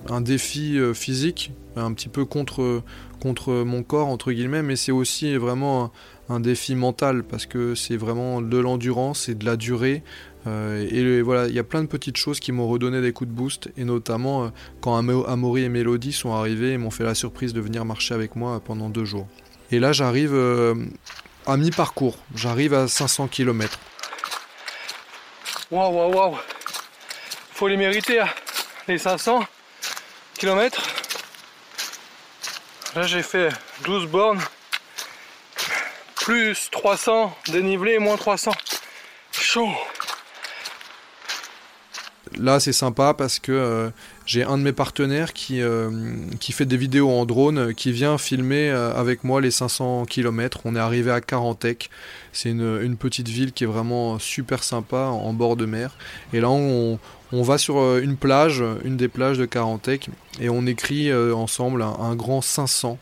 un 0.09 0.19
défi 0.19 0.77
physique, 0.93 1.53
un 1.77 1.93
petit 1.93 2.09
peu 2.09 2.25
contre, 2.25 2.83
contre 3.21 3.53
mon 3.63 3.83
corps, 3.83 4.07
entre 4.07 4.33
guillemets, 4.33 4.63
mais 4.63 4.75
c'est 4.75 4.91
aussi 4.91 5.37
vraiment 5.37 5.93
un 6.29 6.39
défi 6.39 6.75
mental 6.75 7.23
parce 7.23 7.45
que 7.45 7.75
c'est 7.75 7.97
vraiment 7.97 8.41
de 8.41 8.57
l'endurance 8.57 9.29
et 9.29 9.35
de 9.35 9.45
la 9.45 9.55
durée. 9.55 10.03
Euh, 10.45 10.87
et 10.89 11.21
voilà, 11.21 11.47
il 11.47 11.53
y 11.53 11.59
a 11.59 11.63
plein 11.63 11.81
de 11.81 11.87
petites 11.87 12.17
choses 12.17 12.39
qui 12.39 12.51
m'ont 12.51 12.67
redonné 12.67 13.01
des 13.01 13.13
coups 13.13 13.29
de 13.29 13.35
boost, 13.35 13.69
et 13.77 13.85
notamment 13.85 14.45
euh, 14.45 14.49
quand 14.81 14.97
Amaury 14.97 15.63
et 15.63 15.69
Mélodie 15.69 16.11
sont 16.11 16.33
arrivés 16.33 16.73
et 16.73 16.77
m'ont 16.77 16.91
fait 16.91 17.03
la 17.03 17.15
surprise 17.15 17.53
de 17.53 17.61
venir 17.61 17.85
marcher 17.85 18.13
avec 18.13 18.35
moi 18.35 18.59
pendant 18.59 18.89
deux 18.89 19.05
jours. 19.05 19.27
Et 19.71 19.79
là, 19.79 19.93
j'arrive 19.93 20.33
euh, 20.33 20.75
à 21.45 21.57
mi-parcours, 21.57 22.17
j'arrive 22.35 22.73
à 22.73 22.87
500 22.87 23.27
km. 23.27 23.79
Waouh, 25.71 25.93
waouh, 25.93 26.13
waouh! 26.13 26.37
Faut 27.53 27.67
les 27.67 27.77
mériter, 27.77 28.19
hein, 28.19 28.27
les 28.87 28.97
500 28.97 29.43
km. 30.37 30.81
Là, 32.95 33.03
j'ai 33.03 33.23
fait 33.23 33.49
12 33.85 34.07
bornes, 34.07 34.41
plus 36.15 36.69
300 36.69 37.35
dénivelé, 37.47 37.97
moins 37.97 38.17
300. 38.17 38.51
Chaud! 39.31 39.69
Là, 42.37 42.59
c'est 42.59 42.73
sympa 42.73 43.13
parce 43.13 43.39
que 43.39 43.51
euh, 43.51 43.89
j'ai 44.25 44.43
un 44.43 44.57
de 44.57 44.63
mes 44.63 44.71
partenaires 44.73 45.33
qui, 45.33 45.61
euh, 45.61 45.89
fait 46.39 46.65
des 46.65 46.77
vidéos 46.77 47.09
en 47.09 47.25
drone, 47.25 47.73
qui 47.73 47.91
vient 47.91 48.17
filmer 48.17 48.69
euh, 48.69 48.93
avec 48.93 49.23
moi 49.23 49.41
les 49.41 49.51
500 49.51 50.05
km. 50.05 50.61
On 50.65 50.75
est 50.75 50.79
arrivé 50.79 51.11
à 51.11 51.21
Carantec. 51.21 51.89
C'est 52.33 52.49
une, 52.49 52.97
petite 52.97 53.27
ville 53.27 53.53
qui 53.53 53.63
est 53.63 53.67
vraiment 53.67 54.17
super 54.17 54.63
sympa 54.63 54.97
en 54.97 55.33
bord 55.33 55.55
de 55.55 55.65
mer. 55.65 55.95
Et 56.33 56.39
là, 56.39 56.49
on, 56.49 56.99
va 57.31 57.57
sur 57.57 57.77
euh, 57.77 58.01
une 58.01 58.17
plage, 58.17 58.63
une 58.83 58.97
des 58.97 59.07
plages 59.07 59.37
de 59.37 59.45
Carantec, 59.45 60.09
et 60.39 60.49
on 60.49 60.65
écrit 60.65 61.09
euh, 61.11 61.35
ensemble 61.35 61.83
un, 61.83 62.15
grand 62.15 62.41
500 62.41 62.97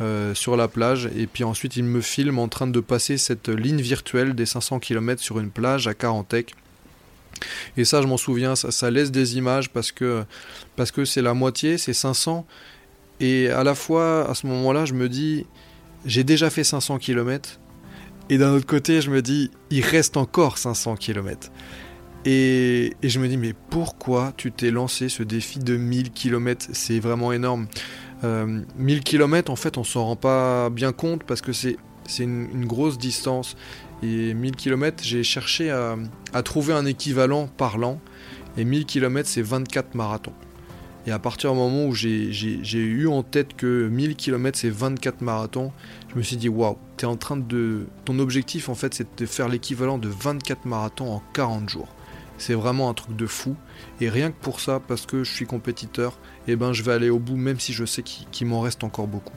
euh, 0.00 0.34
sur 0.34 0.56
la 0.56 0.68
plage. 0.68 1.10
Et 1.16 1.26
puis 1.26 1.42
ensuite, 1.42 1.76
il 1.76 1.84
me 1.84 2.00
filme 2.00 2.38
en 2.38 2.48
train 2.48 2.68
de 2.68 2.80
passer 2.80 3.18
cette 3.18 3.48
ligne 3.48 3.80
virtuelle 3.80 4.34
des 4.34 4.46
500 4.46 4.78
km 4.78 5.20
sur 5.20 5.40
une 5.40 5.50
plage 5.50 5.88
à 5.88 5.94
Carantec. 5.94 6.54
Et 7.76 7.84
ça, 7.84 8.02
je 8.02 8.06
m'en 8.06 8.16
souviens, 8.16 8.54
ça, 8.56 8.90
laisse 8.90 9.10
des 9.10 9.36
images 9.36 9.70
parce 9.70 9.92
que 9.92 10.24
parce 10.76 10.90
que 10.90 11.04
c'est 11.04 11.22
la 11.22 11.34
moitié, 11.34 11.78
c'est 11.78 11.92
500. 11.92 12.46
Et 13.20 13.48
à 13.48 13.64
la 13.64 13.74
fois, 13.74 14.28
à 14.30 14.34
ce 14.34 14.46
moment-là, 14.46 14.84
je 14.84 14.94
me 14.94 15.08
dis, 15.08 15.46
j'ai 16.04 16.24
déjà 16.24 16.50
fait 16.50 16.64
500 16.64 16.98
km. 16.98 17.58
Et 18.28 18.38
d'un 18.38 18.52
autre 18.52 18.66
côté, 18.66 19.00
je 19.00 19.10
me 19.10 19.22
dis, 19.22 19.50
il 19.70 19.82
reste 19.82 20.16
encore 20.16 20.58
500 20.58 20.96
km. 20.96 21.50
Et, 22.24 22.96
je 23.04 23.20
me 23.20 23.28
dis, 23.28 23.36
mais 23.36 23.54
pourquoi 23.70 24.32
tu 24.36 24.50
t'es 24.50 24.72
lancé 24.72 25.08
ce 25.08 25.22
défi 25.22 25.60
de 25.60 25.76
1000 25.76 26.10
km 26.10 26.66
C'est 26.72 26.98
vraiment 26.98 27.32
énorme. 27.32 27.68
1000 28.22 28.24
euh, 28.24 29.00
km, 29.00 29.50
en 29.50 29.56
fait, 29.56 29.78
on 29.78 29.84
s'en 29.84 30.04
rend 30.04 30.16
pas 30.16 30.68
bien 30.70 30.92
compte 30.92 31.22
parce 31.22 31.40
que 31.40 31.52
c'est 31.52 31.76
une, 32.18 32.66
grosse 32.66 32.98
distance. 32.98 33.56
Et 34.02 34.34
1000 34.34 34.56
km, 34.56 35.02
j'ai 35.02 35.22
cherché 35.22 35.70
à, 35.70 36.42
trouver 36.42 36.74
un 36.74 36.84
équivalent 36.86 37.48
parlant. 37.48 38.00
Et 38.56 38.64
1000 38.64 38.86
km, 38.86 39.28
c'est 39.28 39.42
24 39.42 39.94
marathons. 39.94 40.32
Et 41.06 41.12
à 41.12 41.18
partir 41.18 41.52
du 41.52 41.58
moment 41.58 41.86
où 41.86 41.94
j'ai 41.94 42.72
eu 42.72 43.06
en 43.06 43.22
tête 43.22 43.54
que 43.54 43.86
1000 43.88 44.16
km, 44.16 44.58
c'est 44.58 44.70
24 44.70 45.20
marathons, 45.20 45.72
je 46.10 46.16
me 46.16 46.22
suis 46.22 46.36
dit, 46.36 46.48
waouh, 46.48 46.76
es 46.98 47.04
en 47.04 47.16
train 47.16 47.36
de. 47.36 47.86
Ton 48.04 48.18
objectif, 48.18 48.68
en 48.68 48.74
fait, 48.74 48.92
c'est 48.94 49.18
de 49.18 49.26
faire 49.26 49.48
l'équivalent 49.48 49.98
de 49.98 50.08
24 50.08 50.66
marathons 50.66 51.12
en 51.12 51.22
40 51.32 51.68
jours. 51.68 51.88
C'est 52.38 52.54
vraiment 52.54 52.90
un 52.90 52.94
truc 52.94 53.16
de 53.16 53.26
fou. 53.26 53.56
Et 54.00 54.10
rien 54.10 54.30
que 54.30 54.36
pour 54.40 54.60
ça, 54.60 54.80
parce 54.80 55.06
que 55.06 55.24
je 55.24 55.32
suis 55.32 55.46
compétiteur, 55.46 56.18
eh 56.48 56.56
ben, 56.56 56.72
je 56.72 56.82
vais 56.82 56.92
aller 56.92 57.08
au 57.08 57.18
bout, 57.18 57.36
même 57.36 57.60
si 57.60 57.72
je 57.72 57.84
sais 57.84 58.02
qu'il 58.02 58.46
m'en 58.46 58.60
reste 58.60 58.84
encore 58.84 59.06
beaucoup. 59.06 59.34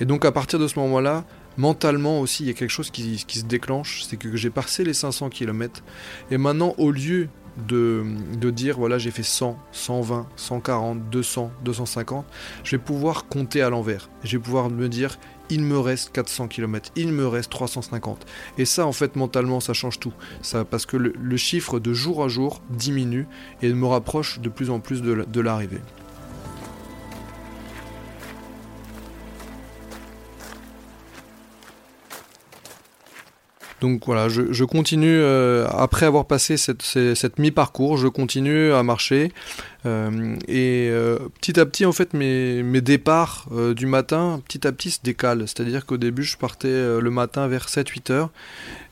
Et 0.00 0.04
donc, 0.04 0.24
à 0.24 0.32
partir 0.32 0.58
de 0.58 0.66
ce 0.66 0.78
moment-là, 0.78 1.24
mentalement 1.60 2.20
aussi, 2.20 2.44
il 2.44 2.46
y 2.46 2.50
a 2.50 2.54
quelque 2.54 2.70
chose 2.70 2.90
qui, 2.90 3.18
se 3.18 3.44
déclenche. 3.44 4.02
C'est 4.08 4.16
que 4.16 4.34
j'ai 4.36 4.50
passé 4.50 4.82
les 4.82 4.94
500 4.94 5.28
km. 5.28 5.82
Et 6.30 6.38
maintenant, 6.38 6.74
au 6.78 6.90
lieu 6.90 7.28
de, 7.68 8.50
dire 8.50 8.78
voilà 8.78 8.96
j'ai 8.96 9.10
fait 9.10 9.24
100, 9.24 9.58
120, 9.72 10.26
140, 10.36 11.10
200, 11.10 11.50
250, 11.64 12.24
je 12.64 12.70
vais 12.70 12.82
pouvoir 12.82 13.26
compter 13.26 13.60
à 13.60 13.68
l'envers. 13.68 14.08
Je 14.24 14.36
vais 14.36 14.42
pouvoir 14.42 14.70
me 14.70 14.88
dire 14.88 15.18
il 15.50 15.62
me 15.62 15.78
reste 15.78 16.12
400 16.12 16.48
km, 16.48 16.90
il 16.96 17.12
me 17.12 17.26
reste 17.26 17.50
350. 17.50 18.24
Et 18.56 18.64
ça, 18.64 18.86
en 18.86 18.92
fait, 18.92 19.16
mentalement, 19.16 19.58
ça 19.58 19.72
change 19.72 19.98
tout. 19.98 20.12
Parce 20.70 20.86
que 20.86 20.96
le, 20.96 21.36
chiffre 21.36 21.80
de 21.80 21.92
jour 21.92 22.22
à 22.22 22.28
jour 22.28 22.62
diminue 22.70 23.26
et 23.60 23.72
me 23.72 23.86
rapproche 23.86 24.38
de 24.38 24.48
plus 24.48 24.70
en 24.70 24.78
plus 24.78 25.02
de 25.02 25.40
l'arrivée. 25.40 25.80
Donc 33.80 34.02
voilà, 34.04 34.28
je, 34.28 34.64
continue, 34.64 35.08
euh, 35.08 35.66
après 35.70 36.06
avoir 36.06 36.26
passé 36.26 36.56
cette, 36.56 37.38
mi-parcours, 37.38 37.96
je 37.96 38.08
continue 38.08 38.72
à 38.72 38.82
marcher. 38.82 39.32
Euh, 39.86 40.36
et 40.46 40.88
euh, 40.90 41.18
petit 41.40 41.58
à 41.58 41.66
petit, 41.66 41.86
en 41.86 41.92
fait, 41.92 42.14
mes, 42.14 42.62
mes 42.62 42.80
départs 42.80 43.46
du 43.74 43.86
matin, 43.86 44.40
petit 44.46 44.66
à 44.66 44.72
petit, 44.72 44.90
se 44.90 45.00
décalent. 45.02 45.46
C'est-à-dire 45.46 45.86
qu'au 45.86 45.96
début, 45.96 46.24
je 46.24 46.36
partais 46.36 46.68
le 47.00 47.10
matin 47.10 47.46
vers 47.48 47.66
7-8 47.66 48.12
heures 48.12 48.30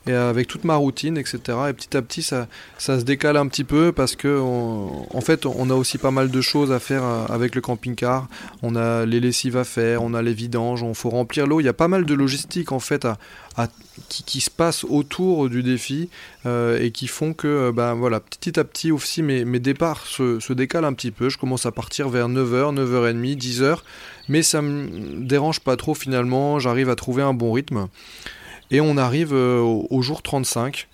et 0.07 0.12
avec 0.12 0.48
toute 0.48 0.64
ma 0.64 0.77
routine, 0.77 1.18
etc. 1.18 1.38
Et 1.68 1.72
petit 1.72 1.96
à 1.96 2.03
petit, 2.03 2.22
ça, 2.22 2.48
ça 2.79 2.98
se 2.98 3.05
décale 3.05 3.37
un 3.37 3.46
petit 3.46 3.64
peu 3.64 3.92
parce 3.92 4.16
que, 4.16 4.40
en 4.40 5.20
fait, 5.20 5.44
on 5.44 5.68
a 5.70 5.74
aussi 5.74 5.98
pas 5.98 6.11
mal 6.11 6.31
de 6.31 6.40
choses 6.40 6.72
à 6.72 6.79
faire 6.79 7.05
avec 7.05 7.55
le 7.55 7.61
camping-car. 7.61 8.27
On 8.62 8.74
a 8.74 9.05
les 9.05 9.20
lessives 9.20 9.57
à 9.57 9.64
faire, 9.64 10.03
on 10.03 10.14
a 10.14 10.22
les 10.22 10.33
vidanges, 10.33 10.83
on 10.83 10.94
faut 10.94 11.11
remplir 11.11 11.46
l'eau. 11.46 11.61
Il 11.61 11.64
y 11.64 11.68
a 11.68 11.74
pas 11.74 11.88
mal 11.88 12.07
de 12.07 12.14
logistique 12.14 12.72
en 12.72 12.81
fait 12.81 13.05
à, 13.05 13.68
qui, 14.09 14.40
se 14.40 14.51
passe 14.51 14.85
autour 14.85 15.48
du 15.48 15.62
défi 15.62 16.09
euh, 16.46 16.81
et 16.81 16.90
qui 16.92 17.09
font 17.09 17.33
que, 17.33 17.70
ben 17.72 17.94
voilà, 17.94 18.20
petit 18.20 18.59
à 18.59 18.64
petit 18.64 18.92
aussi, 18.92 19.22
mes, 19.22 19.44
mes 19.44 19.59
départs 19.59 20.07
se, 20.07 20.38
se 20.40 20.53
décalent 20.53 20.77
un 20.84 20.92
petit 20.92 21.10
peu. 21.10 21.28
Je 21.28 21.38
commence 21.38 21.66
à 21.66 21.72
partir 21.72 22.08
vers 22.08 22.28
9h, 22.28 22.74
9h30, 22.74 23.36
10h, 23.36 23.78
mais 24.28 24.42
ça 24.42 24.62
me 24.62 25.24
dérange 25.24 25.60
pas 25.60 25.76
trop 25.76 25.94
finalement. 25.94 26.58
J'arrive 26.58 26.90
à 26.90 26.94
trouver 26.94 27.22
un 27.22 27.34
bon 27.34 27.52
rythme. 27.52 27.88
Et 28.70 28.80
on 28.80 28.96
arrive 28.96 29.32
euh, 29.32 29.60
au, 29.60 30.02
jour 30.02 30.22
35. 30.22 30.88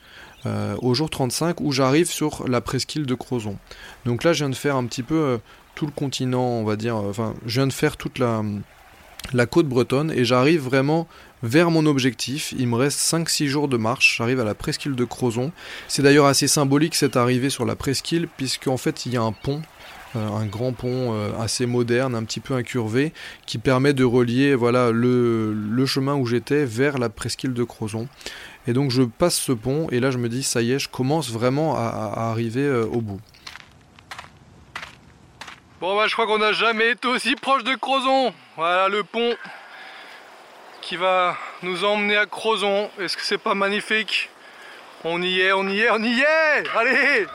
Euh, 0.47 0.77
au 0.83 0.94
jour 0.94 1.09
35 1.09 1.61
où 1.61 1.73
j'arrive 1.73 2.11
sur 2.11 2.47
la 2.49 2.61
presqu'île 2.61 3.07
de 3.07 3.14
Crozon. 3.14 3.57
Donc 4.05 4.25
là, 4.25 4.33
je 4.33 4.44
viens 4.44 4.51
de 4.51 4.55
faire 4.55 4.77
un 4.77 4.85
petit 4.85 5.03
peu 5.03 5.14
euh, 5.14 5.38
tout 5.75 5.87
le 5.87 5.92
continent, 5.92 6.44
on 6.44 6.64
va 6.64 6.77
dire. 6.77 6.97
Enfin, 6.97 7.35
je 7.47 7.61
viens 7.61 7.66
de 7.66 7.73
faire 7.73 7.97
toute 7.97 8.18
la, 8.18 8.42
la 9.33 9.47
côte 9.47 9.66
bretonne 9.66 10.12
et 10.12 10.25
j'arrive 10.25 10.61
vraiment 10.61 11.09
vers 11.42 11.70
mon 11.70 11.87
objectif. 11.87 12.55
Il 12.59 12.68
me 12.68 12.77
reste 12.77 12.99
5-6 12.99 13.47
jours 13.47 13.68
de 13.68 13.77
marche. 13.77 14.16
J'arrive 14.18 14.40
à 14.40 14.44
la 14.44 14.55
presqu'île 14.55 14.94
de 14.94 15.05
Crozon. 15.05 15.53
C'est 15.88 16.03
d'ailleurs 16.03 16.27
assez 16.27 16.49
symbolique 16.49 16.94
cette 16.94 17.16
arrivée 17.16 17.51
sur 17.51 17.64
la 17.64 17.77
presqu'île, 17.77 18.29
puisqu'en 18.37 18.77
fait, 18.77 19.07
il 19.07 19.12
y 19.12 19.16
a 19.16 19.23
un 19.23 19.33
pont 19.33 19.62
un 20.14 20.46
grand 20.46 20.72
pont 20.72 21.14
euh, 21.14 21.31
assez 21.38 21.66
moderne, 21.66 22.14
un 22.14 22.24
petit 22.24 22.40
peu 22.40 22.55
incurvé, 22.55 23.12
qui 23.46 23.59
permet 23.59 23.92
de 23.92 24.05
relier 24.05 24.55
voilà, 24.55 24.90
le, 24.90 25.85
chemin 25.87 26.14
où 26.14 26.27
j'étais 26.27 26.64
vers 26.64 26.98
la 26.98 27.09
presqu'île 27.09 27.53
de 27.53 27.64
Crozon. 27.64 28.09
Et 28.66 28.72
donc 28.72 28.90
je 28.90 29.03
passe 29.03 29.37
ce 29.37 29.53
pont 29.53 29.88
et 29.90 30.00
là 30.00 30.11
je 30.11 30.18
me 30.18 30.29
dis 30.29 30.42
ça 30.42 30.62
y 30.62 30.72
est, 30.72 30.79
je 30.79 30.88
commence 30.88 31.31
vraiment 31.31 31.77
à, 31.77 32.31
arriver 32.31 32.62
euh, 32.62 32.87
au 32.87 33.00
bout. 33.00 33.20
Bon 35.81 35.94
bah 35.96 36.07
je 36.07 36.14
crois 36.14 36.27
qu'on 36.27 36.38
n'a 36.38 36.53
jamais 36.53 36.92
été 36.92 37.07
aussi 37.09 37.35
proche 37.37 37.64
de 37.64 37.74
Crozon. 37.74 38.33
Voilà 38.57 38.88
le 38.88 39.05
pont 39.05 39.35
qui 40.81 40.96
va 40.96 41.37
nous 41.62 41.85
emmener 41.85 42.16
à 42.16 42.27
Crozon. 42.27 42.88
Est-ce 42.98 43.16
que 43.16 43.22
c'est 43.22 43.38
pas 43.38 43.55
magnifique? 43.55 44.31
On 45.05 45.20
y 45.20 45.40
est, 45.40 45.53
on 45.53 45.68
y 45.68 45.81
est, 45.81 45.90
on 45.90 46.03
y 46.03 46.20
est 46.20 46.64
Allez 46.74 47.27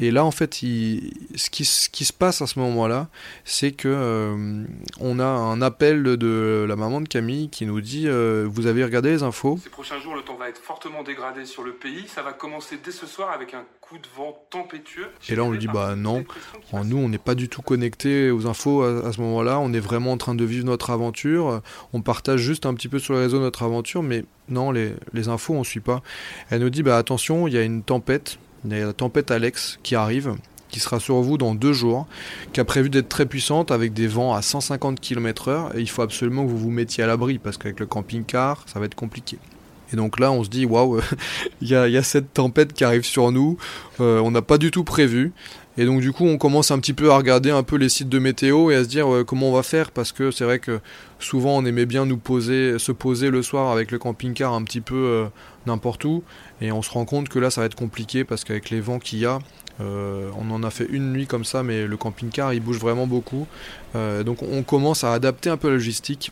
et 0.00 0.10
là, 0.10 0.24
en 0.24 0.32
fait, 0.32 0.54
ce, 0.54 1.50
qui, 1.50 1.64
se 1.64 2.12
passe 2.12 2.42
à 2.42 2.48
ce 2.48 2.58
moment-là, 2.58 3.08
c'est 3.44 3.70
que 3.70 3.88
euh, 3.88 4.64
on 5.00 5.20
a 5.20 5.24
un 5.24 5.62
appel 5.62 6.02
de 6.02 6.66
la 6.68 6.74
maman 6.74 7.00
de 7.00 7.06
Camille 7.06 7.48
qui 7.48 7.64
nous 7.64 7.80
dit 7.80 8.08
euh, 8.08 8.44
Vous 8.50 8.66
avez 8.66 8.82
regardé 8.82 9.10
les 9.10 9.22
infos 9.22 9.58
Ces 9.62 9.70
prochains 9.70 10.00
jours, 10.00 10.16
le 10.16 10.22
temps 10.22 10.36
va 10.36 10.48
être 10.48 10.60
fortement 10.60 11.04
dégradé 11.04 11.44
sur 11.44 11.62
le 11.62 11.72
pays. 11.72 12.08
Ça 12.08 12.22
va 12.22 12.32
commencer 12.32 12.78
dès 12.84 12.90
ce 12.90 13.06
soir 13.06 13.30
avec 13.30 13.54
un 13.54 13.64
coup 13.80 13.98
de 13.98 14.08
vent 14.16 14.36
tempétueux. 14.50 15.10
Et 15.28 15.36
là, 15.36 15.44
on 15.44 15.52
lui 15.52 15.60
dit 15.60 15.68
Bah 15.68 15.94
non, 15.94 16.24
nous, 16.72 16.98
on 16.98 17.08
n'est 17.08 17.18
pas 17.18 17.36
du 17.36 17.48
tout 17.48 17.62
connecté 17.62 18.32
aux 18.32 18.48
infos 18.48 18.82
à, 18.82 19.12
ce 19.12 19.20
moment-là. 19.20 19.60
On 19.60 19.72
est 19.72 19.80
vraiment 19.80 20.12
en 20.12 20.18
train 20.18 20.34
de 20.34 20.44
vivre 20.44 20.66
notre 20.66 20.90
aventure. 20.90 21.62
On 21.92 22.02
partage 22.02 22.40
juste 22.40 22.66
un 22.66 22.74
petit 22.74 22.88
peu 22.88 22.98
sur 22.98 23.14
les 23.14 23.20
réseaux 23.20 23.38
notre 23.38 23.62
aventure, 23.62 24.02
mais 24.02 24.24
non, 24.48 24.72
les, 24.72 24.94
les 25.12 25.28
infos, 25.28 25.54
on 25.54 25.60
ne 25.60 25.64
suit 25.64 25.78
pas. 25.78 26.02
Elle 26.50 26.62
nous 26.62 26.70
dit 26.70 26.82
Bah 26.82 26.96
attention, 26.96 27.46
il 27.46 27.54
y 27.54 27.58
a 27.58 27.62
une 27.62 27.84
tempête 27.84 28.38
la 28.68 28.92
tempête 28.92 29.30
Alex 29.30 29.78
qui 29.82 29.94
arrive, 29.94 30.34
qui 30.68 30.80
sera 30.80 30.98
sur 30.98 31.20
vous 31.20 31.38
dans 31.38 31.54
deux 31.54 31.72
jours, 31.72 32.06
qui 32.52 32.60
a 32.60 32.64
prévu 32.64 32.90
d'être 32.90 33.08
très 33.08 33.26
puissante 33.26 33.70
avec 33.70 33.92
des 33.92 34.08
vents 34.08 34.34
à 34.34 34.42
150 34.42 35.00
km/h. 35.00 35.76
Et 35.76 35.80
il 35.80 35.88
faut 35.88 36.02
absolument 36.02 36.44
que 36.44 36.50
vous 36.50 36.58
vous 36.58 36.70
mettiez 36.70 37.04
à 37.04 37.06
l'abri 37.06 37.38
parce 37.38 37.58
qu'avec 37.58 37.78
le 37.78 37.86
camping-car, 37.86 38.64
ça 38.66 38.80
va 38.80 38.86
être 38.86 38.94
compliqué. 38.94 39.38
Et 39.92 39.96
donc 39.96 40.18
là, 40.18 40.32
on 40.32 40.42
se 40.42 40.48
dit, 40.48 40.66
waouh, 40.66 41.00
il 41.60 41.68
y, 41.68 41.74
a 41.76 42.02
cette 42.02 42.32
tempête 42.34 42.72
qui 42.72 42.82
arrive 42.84 43.04
sur 43.04 43.30
nous, 43.30 43.56
euh, 44.00 44.18
on 44.20 44.32
n'a 44.32 44.42
pas 44.42 44.58
du 44.58 44.70
tout 44.70 44.82
prévu. 44.82 45.32
Et 45.76 45.86
donc 45.86 46.00
du 46.00 46.12
coup, 46.12 46.24
on 46.24 46.38
commence 46.38 46.70
un 46.70 46.78
petit 46.78 46.92
peu 46.92 47.10
à 47.10 47.16
regarder 47.16 47.50
un 47.50 47.64
peu 47.64 47.76
les 47.76 47.88
sites 47.88 48.08
de 48.08 48.20
météo 48.20 48.70
et 48.70 48.76
à 48.76 48.84
se 48.84 48.88
dire 48.88 49.08
comment 49.26 49.48
on 49.48 49.52
va 49.52 49.64
faire 49.64 49.90
parce 49.90 50.12
que 50.12 50.30
c'est 50.30 50.44
vrai 50.44 50.60
que 50.60 50.78
souvent 51.18 51.56
on 51.56 51.64
aimait 51.64 51.86
bien 51.86 52.06
nous 52.06 52.16
poser, 52.16 52.78
se 52.78 52.92
poser 52.92 53.30
le 53.30 53.42
soir 53.42 53.72
avec 53.72 53.90
le 53.90 53.98
camping-car 53.98 54.52
un 54.52 54.62
petit 54.62 54.80
peu 54.80 54.94
euh, 54.94 55.24
n'importe 55.66 56.04
où 56.04 56.22
et 56.66 56.72
on 56.72 56.82
se 56.82 56.90
rend 56.90 57.04
compte 57.04 57.28
que 57.28 57.38
là 57.38 57.50
ça 57.50 57.60
va 57.60 57.66
être 57.66 57.74
compliqué 57.74 58.24
parce 58.24 58.44
qu'avec 58.44 58.70
les 58.70 58.80
vents 58.80 58.98
qu'il 58.98 59.20
y 59.20 59.26
a, 59.26 59.38
euh, 59.80 60.30
on 60.38 60.50
en 60.50 60.62
a 60.62 60.70
fait 60.70 60.86
une 60.88 61.12
nuit 61.12 61.26
comme 61.26 61.44
ça, 61.44 61.62
mais 61.62 61.86
le 61.86 61.96
camping-car 61.96 62.52
il 62.52 62.60
bouge 62.60 62.78
vraiment 62.78 63.06
beaucoup. 63.06 63.46
donc 63.94 64.42
on 64.42 64.62
commence 64.62 65.04
à 65.04 65.12
adapter 65.12 65.50
un 65.50 65.56
peu 65.56 65.68
la 65.68 65.74
logistique. 65.74 66.30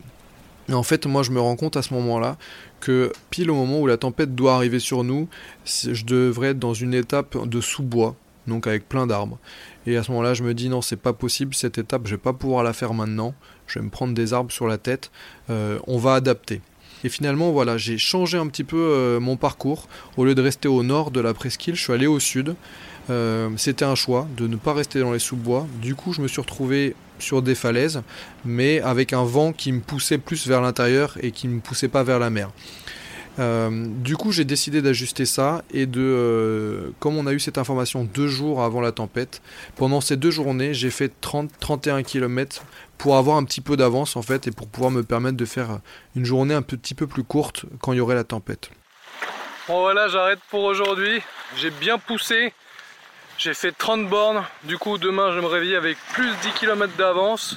Et 0.68 0.74
en 0.74 0.84
fait, 0.84 1.06
moi 1.06 1.22
je 1.22 1.32
me 1.32 1.40
rends 1.40 1.56
compte 1.56 1.76
à 1.76 1.82
ce 1.82 1.92
moment-là 1.94 2.36
que 2.80 3.12
pile 3.30 3.50
au 3.50 3.54
moment 3.54 3.80
où 3.80 3.86
la 3.86 3.96
tempête 3.96 4.34
doit 4.34 4.54
arriver 4.54 4.78
sur 4.78 5.04
nous, 5.04 5.28
je 5.64 6.04
devrais 6.04 6.48
être 6.48 6.58
dans 6.58 6.74
une 6.74 6.94
étape 6.94 7.48
de 7.48 7.60
sous-bois 7.60 8.16
donc 8.46 8.66
avec 8.66 8.88
plein 8.88 9.06
d'arbres. 9.06 9.38
Et 9.86 9.96
à 9.96 10.02
ce 10.02 10.10
moment-là, 10.12 10.34
je 10.34 10.42
me 10.42 10.54
dis 10.54 10.68
non, 10.68 10.82
c'est 10.82 10.96
pas 10.96 11.12
possible 11.12 11.54
cette 11.54 11.78
étape, 11.78 12.02
je 12.06 12.12
vais 12.12 12.20
pas 12.20 12.32
pouvoir 12.32 12.62
la 12.62 12.72
faire 12.72 12.94
maintenant. 12.94 13.34
Je 13.66 13.78
vais 13.78 13.84
me 13.84 13.90
prendre 13.90 14.14
des 14.14 14.32
arbres 14.32 14.52
sur 14.52 14.66
la 14.66 14.78
tête. 14.78 15.10
Euh, 15.50 15.78
on 15.86 15.98
va 15.98 16.14
adapter. 16.14 16.60
Et 17.04 17.08
finalement, 17.08 17.50
voilà, 17.50 17.76
j'ai 17.76 17.98
changé 17.98 18.38
un 18.38 18.46
petit 18.46 18.64
peu 18.64 18.76
euh, 18.76 19.20
mon 19.20 19.36
parcours. 19.36 19.88
Au 20.16 20.24
lieu 20.24 20.34
de 20.34 20.42
rester 20.42 20.68
au 20.68 20.82
nord 20.82 21.10
de 21.10 21.20
la 21.20 21.34
presqu'île, 21.34 21.74
je 21.74 21.82
suis 21.82 21.92
allé 21.92 22.06
au 22.06 22.20
sud. 22.20 22.54
Euh, 23.10 23.50
c'était 23.56 23.84
un 23.84 23.94
choix 23.94 24.28
de 24.36 24.46
ne 24.46 24.56
pas 24.56 24.72
rester 24.72 25.00
dans 25.00 25.12
les 25.12 25.18
sous-bois. 25.18 25.66
Du 25.80 25.94
coup, 25.94 26.12
je 26.12 26.20
me 26.20 26.28
suis 26.28 26.40
retrouvé 26.40 26.94
sur 27.18 27.42
des 27.42 27.54
falaises, 27.54 28.02
mais 28.44 28.80
avec 28.80 29.12
un 29.12 29.24
vent 29.24 29.52
qui 29.52 29.72
me 29.72 29.80
poussait 29.80 30.18
plus 30.18 30.46
vers 30.46 30.60
l'intérieur 30.60 31.16
et 31.20 31.30
qui 31.30 31.48
ne 31.48 31.54
me 31.54 31.60
poussait 31.60 31.88
pas 31.88 32.02
vers 32.02 32.18
la 32.18 32.30
mer. 32.30 32.50
Euh, 33.38 33.86
du 33.88 34.16
coup, 34.16 34.30
j'ai 34.30 34.44
décidé 34.44 34.82
d'ajuster 34.82 35.24
ça 35.24 35.62
et 35.72 35.86
de, 35.86 36.00
euh, 36.00 36.90
comme 36.98 37.16
on 37.16 37.26
a 37.26 37.32
eu 37.32 37.40
cette 37.40 37.56
information 37.56 38.04
deux 38.04 38.28
jours 38.28 38.62
avant 38.62 38.80
la 38.80 38.92
tempête, 38.92 39.40
pendant 39.76 40.00
ces 40.00 40.16
deux 40.16 40.30
journées, 40.30 40.74
j'ai 40.74 40.90
fait 40.90 41.12
30-31 41.22 42.02
km 42.02 42.62
pour 42.98 43.16
avoir 43.16 43.38
un 43.38 43.44
petit 43.44 43.60
peu 43.60 43.76
d'avance 43.76 44.16
en 44.16 44.22
fait 44.22 44.46
et 44.46 44.50
pour 44.50 44.68
pouvoir 44.68 44.90
me 44.90 45.02
permettre 45.02 45.36
de 45.36 45.44
faire 45.44 45.80
une 46.14 46.24
journée 46.24 46.54
un 46.54 46.62
petit 46.62 46.94
peu 46.94 47.06
plus 47.06 47.24
courte 47.24 47.64
quand 47.80 47.92
il 47.92 47.96
y 47.96 48.00
aurait 48.00 48.14
la 48.14 48.24
tempête. 48.24 48.70
Bon 49.68 49.80
voilà, 49.80 50.08
j'arrête 50.08 50.40
pour 50.50 50.64
aujourd'hui. 50.64 51.22
J'ai 51.56 51.70
bien 51.70 51.98
poussé. 51.98 52.52
J'ai 53.38 53.54
fait 53.54 53.72
30 53.72 54.08
bornes. 54.08 54.44
Du 54.64 54.76
coup, 54.76 54.98
demain, 54.98 55.32
je 55.32 55.40
me 55.40 55.46
réveille 55.46 55.74
avec 55.74 55.96
plus 56.12 56.26
de 56.26 56.34
10 56.42 56.52
km 56.52 56.92
d'avance 56.96 57.56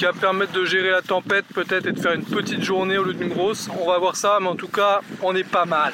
qui 0.00 0.06
va 0.06 0.14
permettre 0.14 0.52
de 0.52 0.64
gérer 0.64 0.88
la 0.88 1.02
tempête 1.02 1.44
peut-être 1.52 1.86
et 1.86 1.92
de 1.92 2.00
faire 2.00 2.14
une 2.14 2.24
petite 2.24 2.62
journée 2.62 2.96
au 2.96 3.04
lieu 3.04 3.12
d'une 3.12 3.28
grosse. 3.28 3.68
On 3.78 3.86
va 3.86 3.98
voir 3.98 4.16
ça, 4.16 4.38
mais 4.40 4.48
en 4.48 4.56
tout 4.56 4.68
cas, 4.68 5.02
on 5.20 5.36
est 5.36 5.44
pas 5.44 5.66
mal. 5.66 5.92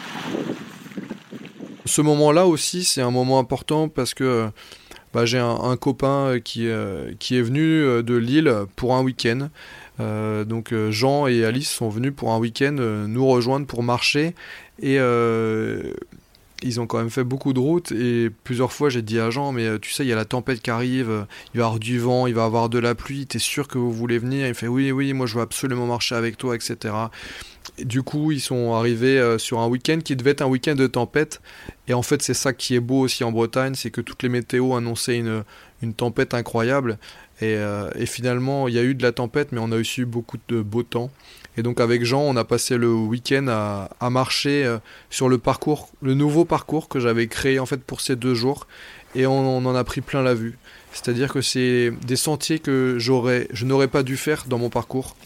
Ce 1.86 2.00
moment-là 2.02 2.46
aussi, 2.46 2.84
c'est 2.84 3.02
un 3.02 3.10
moment 3.10 3.40
important 3.40 3.88
parce 3.88 4.14
que 4.14 4.48
bah, 5.12 5.24
j'ai 5.24 5.40
un, 5.40 5.76
copain 5.76 6.38
qui, 6.38 6.68
euh, 6.68 7.14
qui 7.18 7.36
est 7.36 7.42
venu 7.42 7.82
euh, 7.82 8.02
de 8.04 8.14
Lille 8.14 8.54
pour 8.76 8.94
un 8.94 9.02
week-end. 9.02 9.48
Euh, 9.98 10.44
donc 10.44 10.72
Jean 10.90 11.26
et 11.26 11.44
Alice 11.44 11.72
sont 11.72 11.88
venus 11.88 12.12
pour 12.14 12.32
un 12.32 12.38
week-end 12.38 12.76
nous 13.08 13.26
rejoindre 13.26 13.66
pour 13.66 13.82
marcher 13.82 14.36
et 14.80 14.98
ils 16.62 16.80
ont 16.80 16.86
quand 16.86 16.98
même 16.98 17.10
fait 17.10 17.24
beaucoup 17.24 17.52
de 17.52 17.60
routes 17.60 17.92
et 17.92 18.30
plusieurs 18.44 18.72
fois 18.72 18.88
j'ai 18.88 19.02
dit 19.02 19.18
à 19.20 19.30
Jean 19.30 19.52
mais 19.52 19.66
euh, 19.66 19.78
tu 19.78 19.90
sais 19.90 20.04
il 20.04 20.08
y 20.08 20.12
a 20.12 20.16
la 20.16 20.24
tempête 20.24 20.60
qui 20.60 20.70
arrive, 20.70 21.10
euh, 21.10 21.24
il 21.52 21.58
va 21.58 21.64
y 21.64 21.66
avoir 21.66 21.78
du 21.78 21.98
vent, 21.98 22.26
il 22.26 22.34
va 22.34 22.42
y 22.42 22.44
avoir 22.44 22.68
de 22.68 22.78
la 22.78 22.94
pluie, 22.94 23.26
t'es 23.26 23.38
sûr 23.38 23.68
que 23.68 23.78
vous 23.78 23.92
voulez 23.92 24.18
venir? 24.18 24.46
Il 24.46 24.54
fait 24.54 24.68
oui 24.68 24.90
oui 24.90 25.12
moi 25.12 25.26
je 25.26 25.34
veux 25.34 25.42
absolument 25.42 25.86
marcher 25.86 26.14
avec 26.14 26.38
toi 26.38 26.54
etc. 26.54 26.94
du 27.78 28.02
coup 28.02 28.32
ils 28.32 28.40
sont 28.40 28.72
arrivés 28.74 29.18
euh, 29.18 29.38
sur 29.38 29.60
un 29.60 29.68
week-end 29.68 29.98
qui 30.02 30.16
devait 30.16 30.30
être 30.30 30.42
un 30.42 30.46
week-end 30.46 30.74
de 30.74 30.86
tempête. 30.86 31.40
Et 31.88 31.94
en 31.94 32.02
fait 32.02 32.22
c'est 32.22 32.34
ça 32.34 32.52
qui 32.52 32.74
est 32.74 32.80
beau 32.80 33.00
aussi 33.00 33.22
en 33.22 33.32
Bretagne, 33.32 33.74
c'est 33.74 33.90
que 33.90 34.00
toutes 34.00 34.22
les 34.22 34.28
météos 34.28 34.74
annonçaient 34.74 35.18
une, 35.18 35.44
une 35.82 35.94
tempête 35.94 36.34
incroyable. 36.34 36.98
Et, 37.42 37.58
et 37.96 38.06
finalement 38.06 38.66
il 38.66 38.74
y 38.74 38.78
a 38.78 38.82
eu 38.82 38.94
de 38.94 39.02
la 39.02 39.12
tempête 39.12 39.52
mais 39.52 39.60
on 39.60 39.70
a 39.70 39.76
aussi 39.76 40.00
eu 40.00 40.06
beaucoup 40.06 40.38
de 40.48 40.62
beau 40.62 40.82
temps 40.82 41.10
et 41.56 41.62
donc 41.62 41.80
avec 41.80 42.04
Jean, 42.04 42.20
on 42.20 42.36
a 42.36 42.44
passé 42.44 42.76
le 42.76 42.92
week-end 42.92 43.46
à, 43.48 44.10
marcher 44.10 44.64
euh, 44.64 44.78
sur 45.10 45.28
le 45.28 45.38
parcours, 45.38 45.88
le 46.02 46.14
nouveau 46.14 46.44
parcours 46.44 46.88
que 46.88 47.00
j'avais 47.00 47.26
créé 47.26 47.58
en 47.58 47.66
fait 47.66 47.82
pour 47.82 48.00
ces 48.00 48.16
deux 48.16 48.34
jours, 48.34 48.66
et 49.14 49.26
on, 49.26 49.56
en 49.56 49.74
a 49.74 49.84
pris 49.84 50.02
plein 50.02 50.22
la 50.22 50.34
vue. 50.34 50.58
C'est-à-dire 50.92 51.32
que 51.32 51.40
c'est 51.40 51.90
des 52.06 52.16
sentiers 52.16 52.58
que 52.58 52.96
j'aurais, 52.98 53.48
je 53.52 53.64
n'aurais 53.64 53.88
pas 53.88 54.02
dû 54.02 54.16
faire 54.16 54.44
dans 54.46 54.58
mon 54.58 54.70
parcours. 54.70 55.16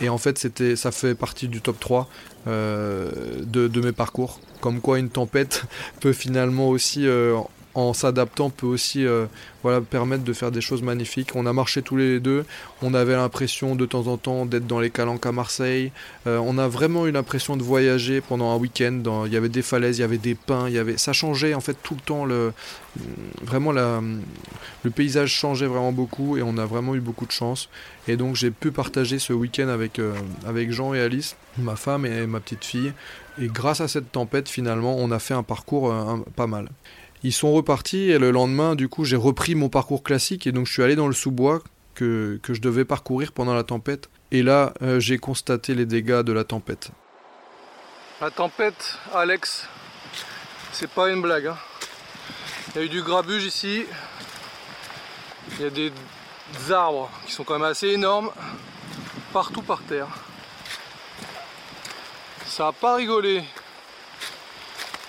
Et 0.00 0.08
en 0.08 0.18
fait, 0.18 0.38
c'était, 0.38 0.76
ça 0.76 0.92
fait 0.92 1.14
partie 1.14 1.48
du 1.48 1.60
top 1.60 1.80
3 1.80 2.08
euh, 2.46 3.10
de, 3.44 3.80
mes 3.80 3.92
parcours. 3.92 4.40
Comme 4.60 4.80
quoi, 4.80 4.98
une 4.98 5.10
tempête 5.10 5.64
peut 6.00 6.12
finalement 6.12 6.68
aussi 6.68 7.06
euh, 7.06 7.38
en 7.78 7.92
s'adaptant 7.92 8.50
peut 8.50 8.66
aussi 8.66 9.06
euh, 9.06 9.26
voilà, 9.62 9.80
permettre 9.80 10.24
de 10.24 10.32
faire 10.32 10.50
des 10.50 10.60
choses 10.60 10.82
magnifiques. 10.82 11.36
On 11.36 11.46
a 11.46 11.52
marché 11.52 11.80
tous 11.80 11.96
les 11.96 12.18
deux, 12.18 12.44
on 12.82 12.92
avait 12.92 13.14
l'impression 13.14 13.76
de 13.76 13.86
temps 13.86 14.08
en 14.08 14.16
temps 14.16 14.46
d'être 14.46 14.66
dans 14.66 14.80
les 14.80 14.90
calanques 14.90 15.26
à 15.26 15.32
Marseille. 15.32 15.92
Euh, 16.26 16.38
on 16.38 16.58
a 16.58 16.66
vraiment 16.66 17.06
eu 17.06 17.12
l'impression 17.12 17.56
de 17.56 17.62
voyager 17.62 18.20
pendant 18.20 18.50
un 18.52 18.56
week-end. 18.56 19.00
Il 19.26 19.32
y 19.32 19.36
avait 19.36 19.48
des 19.48 19.62
falaises, 19.62 19.98
il 19.98 20.00
y 20.00 20.04
avait 20.04 20.18
des 20.18 20.34
pins, 20.34 20.68
il 20.68 20.74
y 20.74 20.78
avait... 20.78 20.98
ça 20.98 21.12
changeait 21.12 21.54
en 21.54 21.60
fait 21.60 21.76
tout 21.82 21.94
le 21.94 22.00
temps. 22.00 22.24
Le... 22.24 22.52
Vraiment, 23.42 23.70
le 23.70 24.90
paysage 24.90 25.30
changeait 25.30 25.66
vraiment 25.66 25.92
beaucoup 25.92 26.36
et 26.36 26.42
on 26.42 26.58
a 26.58 26.66
vraiment 26.66 26.96
eu 26.96 27.00
beaucoup 27.00 27.26
de 27.26 27.32
chance. 27.32 27.68
Et 28.08 28.16
donc 28.16 28.34
j'ai 28.34 28.50
pu 28.50 28.72
partager 28.72 29.20
ce 29.20 29.32
week-end 29.32 29.68
avec, 29.68 30.00
euh, 30.00 30.14
avec 30.46 30.72
Jean 30.72 30.94
et 30.94 31.00
Alice, 31.00 31.36
ma 31.58 31.76
femme 31.76 32.06
et 32.06 32.26
ma 32.26 32.40
petite 32.40 32.64
fille. 32.64 32.92
Et 33.40 33.46
grâce 33.46 33.80
à 33.80 33.86
cette 33.86 34.10
tempête, 34.10 34.48
finalement, 34.48 34.96
on 34.98 35.12
a 35.12 35.20
fait 35.20 35.34
un 35.34 35.44
parcours 35.44 35.94
pas 36.34 36.48
mal. 36.48 36.68
Ils 37.22 37.32
sont 37.32 37.52
repartis 37.52 38.10
et 38.10 38.18
le 38.18 38.30
lendemain, 38.30 38.74
du 38.74 38.88
coup, 38.88 39.04
j'ai 39.04 39.16
repris 39.16 39.54
mon 39.54 39.68
parcours 39.68 40.02
classique 40.02 40.46
et 40.46 40.52
donc 40.52 40.66
je 40.66 40.72
suis 40.72 40.82
allé 40.82 40.96
dans 40.96 41.08
le 41.08 41.14
sous-bois 41.14 41.62
que, 41.94 42.40
je 42.48 42.60
devais 42.60 42.84
parcourir 42.84 43.32
pendant 43.32 43.54
la 43.54 43.64
tempête. 43.64 44.08
Et 44.30 44.42
là, 44.42 44.72
euh, 44.82 45.00
j'ai 45.00 45.18
constaté 45.18 45.74
les 45.74 45.86
dégâts 45.86 46.20
de 46.20 46.32
la 46.32 46.44
tempête. 46.44 46.90
La 48.20 48.30
tempête, 48.30 48.98
Alex, 49.14 49.66
c'est 50.72 50.90
pas 50.90 51.10
une 51.10 51.22
blague. 51.22 51.48
Hein. 51.48 51.56
Il 52.74 52.78
y 52.78 52.82
a 52.82 52.84
eu 52.84 52.88
du 52.88 53.02
grabuge 53.02 53.44
ici. 53.44 53.84
Il 55.58 55.64
y 55.64 55.66
a 55.66 55.70
des 55.70 55.92
arbres 56.70 57.10
qui 57.26 57.32
sont 57.32 57.42
quand 57.42 57.54
même 57.54 57.68
assez 57.68 57.88
énormes 57.88 58.30
partout 59.32 59.62
par 59.62 59.82
terre. 59.82 60.08
Ça 62.46 62.68
a 62.68 62.72
pas 62.72 62.96
rigolé. 62.96 63.42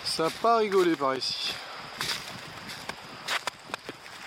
Ça 0.04 0.28
a 0.28 0.30
pas 0.30 0.58
rigolé 0.58 0.96
par 0.96 1.16
ici. 1.16 1.54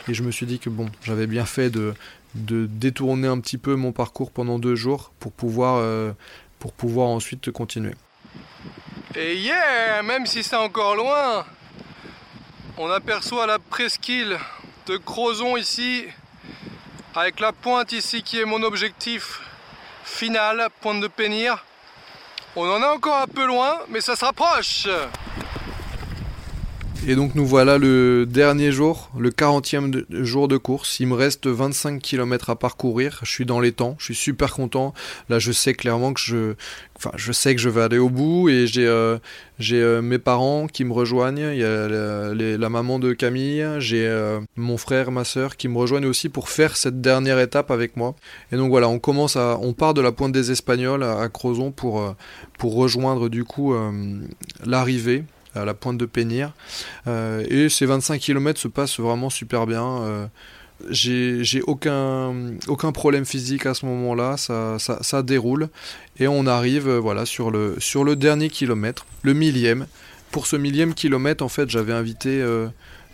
Et 0.09 0.15
je 0.15 0.23
me 0.23 0.31
suis 0.31 0.47
dit 0.47 0.59
que 0.59 0.69
bon, 0.69 0.91
j'avais 1.03 1.27
bien 1.27 1.45
fait 1.45 1.71
de, 1.71 1.95
de 2.35 2.67
détourner 2.67 3.29
un 3.29 3.39
petit 3.41 3.59
peu 3.59 3.77
mon 3.77 3.93
parcours 3.93 4.31
pendant 4.31 4.59
deux 4.59 4.75
jours 4.75 5.13
pour 5.21 5.33
pouvoir, 5.33 5.77
euh, 5.77 6.13
pour 6.59 6.73
pouvoir 6.73 7.09
ensuite 7.09 7.51
continuer. 7.51 7.95
Et 9.15 9.37
yeah, 9.37 10.03
même 10.03 10.27
si 10.27 10.43
c'est 10.43 10.57
encore 10.57 10.97
loin, 10.97 11.45
on 12.79 12.91
aperçoit 12.91 13.47
la 13.47 13.59
presqu'île 13.59 14.39
de 14.87 14.97
Crozon 14.97 15.57
ici, 15.57 16.05
avec 17.15 17.39
la 17.39 17.53
pointe 17.53 17.93
ici 17.93 18.23
qui 18.23 18.41
est 18.41 18.45
mon 18.45 18.63
objectif 18.63 19.41
final, 20.05 20.69
pointe 20.81 21.01
de 21.01 21.09
Pénir. 21.09 21.65
On 22.57 22.69
en 22.69 22.81
est 22.81 22.87
encore 22.87 23.21
un 23.21 23.27
peu 23.27 23.47
loin, 23.47 23.79
mais 23.89 24.01
ça 24.01 24.17
se 24.17 24.25
rapproche. 24.25 24.89
Et 27.09 27.17
donc 27.17 27.35
nous 27.35 27.45
voilà 27.45 27.79
le 27.79 28.27
dernier 28.27 28.71
jour, 28.71 29.11
le 29.19 29.31
40e 29.31 30.05
jour 30.23 30.47
de 30.47 30.57
course. 30.57 31.01
Il 31.01 31.09
me 31.09 31.15
reste 31.15 31.49
25 31.49 32.01
km 32.01 32.51
à 32.51 32.55
parcourir. 32.55 33.19
Je 33.25 33.31
suis 33.31 33.45
dans 33.45 33.59
les 33.59 33.73
temps, 33.73 33.97
je 33.99 34.05
suis 34.05 34.15
super 34.15 34.55
content. 34.55 34.95
Là 35.29 35.41
je 35.41 35.51
sais 35.51 35.75
clairement 35.75 36.13
que 36.13 36.21
je, 36.21 36.55
enfin 36.97 37.11
je 37.17 37.33
sais 37.33 37.57
que 37.57 37.61
je 37.61 37.69
vais 37.69 37.83
aller 37.83 37.99
au 37.99 38.09
bout 38.09 38.49
et 38.51 38.69
j'ai 38.69 38.87
euh, 38.87 39.19
j'ai 39.59 39.83
euh, 39.83 40.01
mes 40.01 40.21
parents 40.21 40.69
qui 40.69 40.85
me 40.85 40.93
rejoignent. 40.93 41.51
Il 41.53 41.59
y 41.59 41.65
a 41.65 41.89
la, 41.89 42.69
maman 42.69 43.01
de 43.01 43.13
Camille, 43.15 43.67
j'ai 43.81 44.07
euh, 44.07 44.39
mon 44.55 44.77
frère, 44.77 45.11
ma 45.11 45.25
soeur 45.25 45.57
qui 45.57 45.67
me 45.67 45.79
rejoignent 45.79 46.07
aussi 46.07 46.29
pour 46.29 46.51
faire 46.51 46.77
cette 46.77 47.01
dernière 47.01 47.41
étape 47.41 47.73
avec 47.73 47.97
moi. 47.97 48.15
Et 48.53 48.57
donc 48.57 48.71
voilà, 48.71 48.89
on 48.89 49.01
commence 49.01 49.35
à, 49.35 49.59
on 49.61 49.73
part 49.73 49.95
de 49.95 50.01
la 50.01 50.13
pointe 50.13 50.33
des 50.33 50.53
Espagnols 50.53 51.03
à, 51.03 51.19
à 51.19 51.29
Crozon 51.29 51.73
pour 51.73 52.15
pour 52.59 52.77
rejoindre 52.77 53.29
du 53.29 53.43
coup 53.43 53.75
l'arrivée 54.65 55.25
à 55.55 55.65
la 55.65 55.75
pointe 55.75 55.99
de 55.99 56.07
Pénir. 56.07 56.53
Euh, 57.07 57.45
et 57.49 57.69
ces 57.69 57.87
25 57.87 58.21
km 58.21 58.61
se 58.61 58.69
passent 58.69 58.99
vraiment 58.99 59.31
super 59.31 59.67
bien. 59.67 60.03
Euh, 60.03 60.27
j'ai 60.91 61.63
aucun, 61.67 62.35
aucun 62.67 62.93
problème 62.93 63.25
physique 63.25 63.67
à 63.67 63.75
ce 63.75 63.87
moment-là, 63.87 64.37
ça, 64.37 64.79
ça, 64.79 65.23
déroule. 65.23 65.69
Et 66.19 66.27
on 66.27 66.47
arrive 66.47 66.89
euh, 66.89 66.99
voilà, 66.99 67.25
sur, 67.25 67.51
le, 67.51 67.77
sur 67.79 68.03
le 68.03 68.17
dernier 68.17 68.49
kilomètre, 68.49 69.07
le 69.23 69.33
millième. 69.33 69.87
Pour 70.33 70.47
ce 70.47 70.57
millième 70.57 70.95
kilomètre, 70.95 71.45
en 71.45 71.49
fait, 71.49 71.69
j'avais 71.69 71.93
invité 71.93 72.43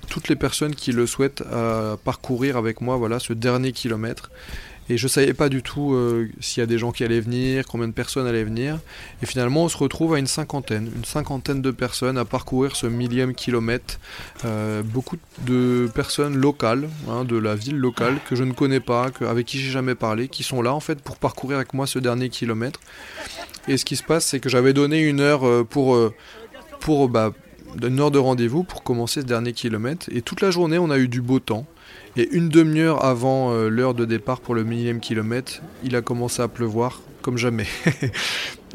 toutes 0.08 0.28
les 0.28 0.36
personnes 0.36 0.76
qui 0.76 0.92
le 0.92 1.04
souhaitent 1.04 1.42
à 1.52 1.96
parcourir 2.04 2.56
avec 2.56 2.80
moi 2.80 2.96
voilà, 2.96 3.18
ce 3.18 3.32
dernier 3.32 3.72
kilomètre. 3.72 4.30
Et 4.90 4.96
je 4.96 5.06
savais 5.06 5.34
pas 5.34 5.48
du 5.48 5.62
tout 5.62 5.92
euh, 5.92 6.28
s'il 6.40 6.60
y 6.60 6.64
a 6.64 6.66
des 6.66 6.78
gens 6.78 6.92
qui 6.92 7.04
allaient 7.04 7.20
venir, 7.20 7.66
combien 7.66 7.88
de 7.88 7.92
personnes 7.92 8.26
allaient 8.26 8.44
venir. 8.44 8.78
Et 9.22 9.26
finalement, 9.26 9.64
on 9.64 9.68
se 9.68 9.76
retrouve 9.76 10.14
à 10.14 10.18
une 10.18 10.26
cinquantaine, 10.26 10.90
une 10.96 11.04
cinquantaine 11.04 11.60
de 11.60 11.70
personnes 11.70 12.16
à 12.16 12.24
parcourir 12.24 12.74
ce 12.74 12.86
millième 12.86 13.34
kilomètre. 13.34 13.98
Euh, 14.44 14.82
beaucoup 14.82 15.16
de 15.46 15.90
personnes 15.94 16.36
locales, 16.36 16.88
hein, 17.08 17.24
de 17.24 17.36
la 17.36 17.54
ville 17.54 17.76
locale 17.76 18.18
que 18.28 18.34
je 18.34 18.44
ne 18.44 18.52
connais 18.52 18.80
pas, 18.80 19.10
avec 19.20 19.46
qui 19.46 19.58
j'ai 19.58 19.70
jamais 19.70 19.94
parlé, 19.94 20.28
qui 20.28 20.42
sont 20.42 20.62
là 20.62 20.72
en 20.72 20.80
fait 20.80 21.00
pour 21.00 21.16
parcourir 21.16 21.58
avec 21.58 21.74
moi 21.74 21.86
ce 21.86 21.98
dernier 21.98 22.30
kilomètre. 22.30 22.80
Et 23.66 23.76
ce 23.76 23.84
qui 23.84 23.96
se 23.96 24.02
passe, 24.02 24.24
c'est 24.24 24.40
que 24.40 24.48
j'avais 24.48 24.72
donné 24.72 25.00
une 25.00 25.20
heure 25.20 25.46
euh, 25.46 25.64
pour 25.64 25.98
pour 26.80 27.08
bah, 27.08 27.32
une 27.82 28.00
heure 28.00 28.10
de 28.10 28.18
rendez-vous 28.18 28.64
pour 28.64 28.82
commencer 28.82 29.20
ce 29.20 29.26
dernier 29.26 29.52
kilomètre. 29.52 30.06
Et 30.12 30.22
toute 30.22 30.40
la 30.40 30.50
journée, 30.50 30.78
on 30.78 30.90
a 30.90 30.98
eu 30.98 31.08
du 31.08 31.20
beau 31.20 31.40
temps. 31.40 31.66
Et 32.18 32.28
une 32.32 32.48
demi-heure 32.48 33.04
avant 33.04 33.52
euh, 33.52 33.68
l'heure 33.68 33.94
de 33.94 34.04
départ 34.04 34.40
pour 34.40 34.56
le 34.56 34.64
millième 34.64 34.98
kilomètre, 34.98 35.62
il 35.84 35.94
a 35.94 36.02
commencé 36.02 36.42
à 36.42 36.48
pleuvoir 36.48 37.00
comme 37.22 37.38
jamais. 37.38 37.66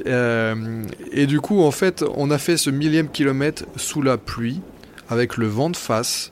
Euh, 0.08 0.84
et 1.12 1.28
du 1.28 1.40
coup, 1.40 1.62
en 1.62 1.70
fait, 1.70 2.04
on 2.16 2.32
a 2.32 2.40
fait 2.40 2.58
ce 2.58 2.72
millième 2.72 3.10
kilomètre 3.10 3.66
sous 3.76 4.02
la 4.02 4.18
pluie, 4.18 4.60
avec 5.08 5.38
le 5.38 5.46
vent 5.46 5.70
de 5.70 5.78
face. 5.78 6.32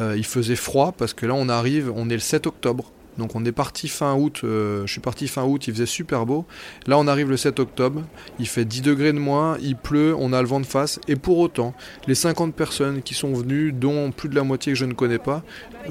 Euh, 0.00 0.16
il 0.16 0.26
faisait 0.26 0.56
froid 0.56 0.90
parce 0.90 1.14
que 1.14 1.24
là, 1.24 1.34
on 1.36 1.48
arrive, 1.48 1.92
on 1.94 2.10
est 2.10 2.14
le 2.14 2.18
7 2.18 2.48
octobre. 2.48 2.90
Donc 3.18 3.34
on 3.34 3.44
est 3.44 3.52
parti 3.52 3.88
fin 3.88 4.14
août, 4.14 4.42
euh, 4.44 4.86
je 4.86 4.92
suis 4.92 5.00
parti 5.00 5.28
fin 5.28 5.44
août, 5.44 5.66
il 5.66 5.72
faisait 5.72 5.86
super 5.86 6.26
beau. 6.26 6.46
Là 6.86 6.98
on 6.98 7.06
arrive 7.06 7.30
le 7.30 7.36
7 7.36 7.60
octobre, 7.60 8.02
il 8.38 8.46
fait 8.46 8.64
10 8.64 8.82
degrés 8.82 9.12
de 9.12 9.18
moins, 9.18 9.56
il 9.60 9.76
pleut, 9.76 10.14
on 10.18 10.32
a 10.32 10.40
le 10.42 10.48
vent 10.48 10.60
de 10.60 10.66
face. 10.66 11.00
Et 11.08 11.16
pour 11.16 11.38
autant, 11.38 11.74
les 12.06 12.14
50 12.14 12.54
personnes 12.54 13.02
qui 13.02 13.14
sont 13.14 13.32
venues, 13.32 13.72
dont 13.72 14.10
plus 14.10 14.28
de 14.28 14.34
la 14.34 14.42
moitié 14.42 14.72
que 14.72 14.78
je 14.78 14.84
ne 14.84 14.94
connais 14.94 15.18
pas, 15.18 15.42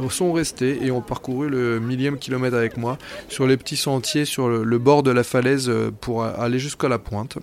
sont 0.09 0.33
restées 0.33 0.85
et 0.85 0.91
ont 0.91 1.01
parcouru 1.01 1.49
le 1.49 1.79
millième 1.79 2.17
kilomètre 2.17 2.55
avec 2.55 2.77
moi 2.77 2.97
sur 3.29 3.47
les 3.47 3.57
petits 3.57 3.77
sentiers 3.77 4.25
sur 4.25 4.49
le, 4.49 4.77
bord 4.77 5.03
de 5.03 5.11
la 5.11 5.23
falaise 5.23 5.69
euh, 5.69 5.91
pour 5.91 6.23
aller 6.23 6.59
jusqu'à 6.59 6.89
la 6.89 6.99
pointe. 6.99 7.37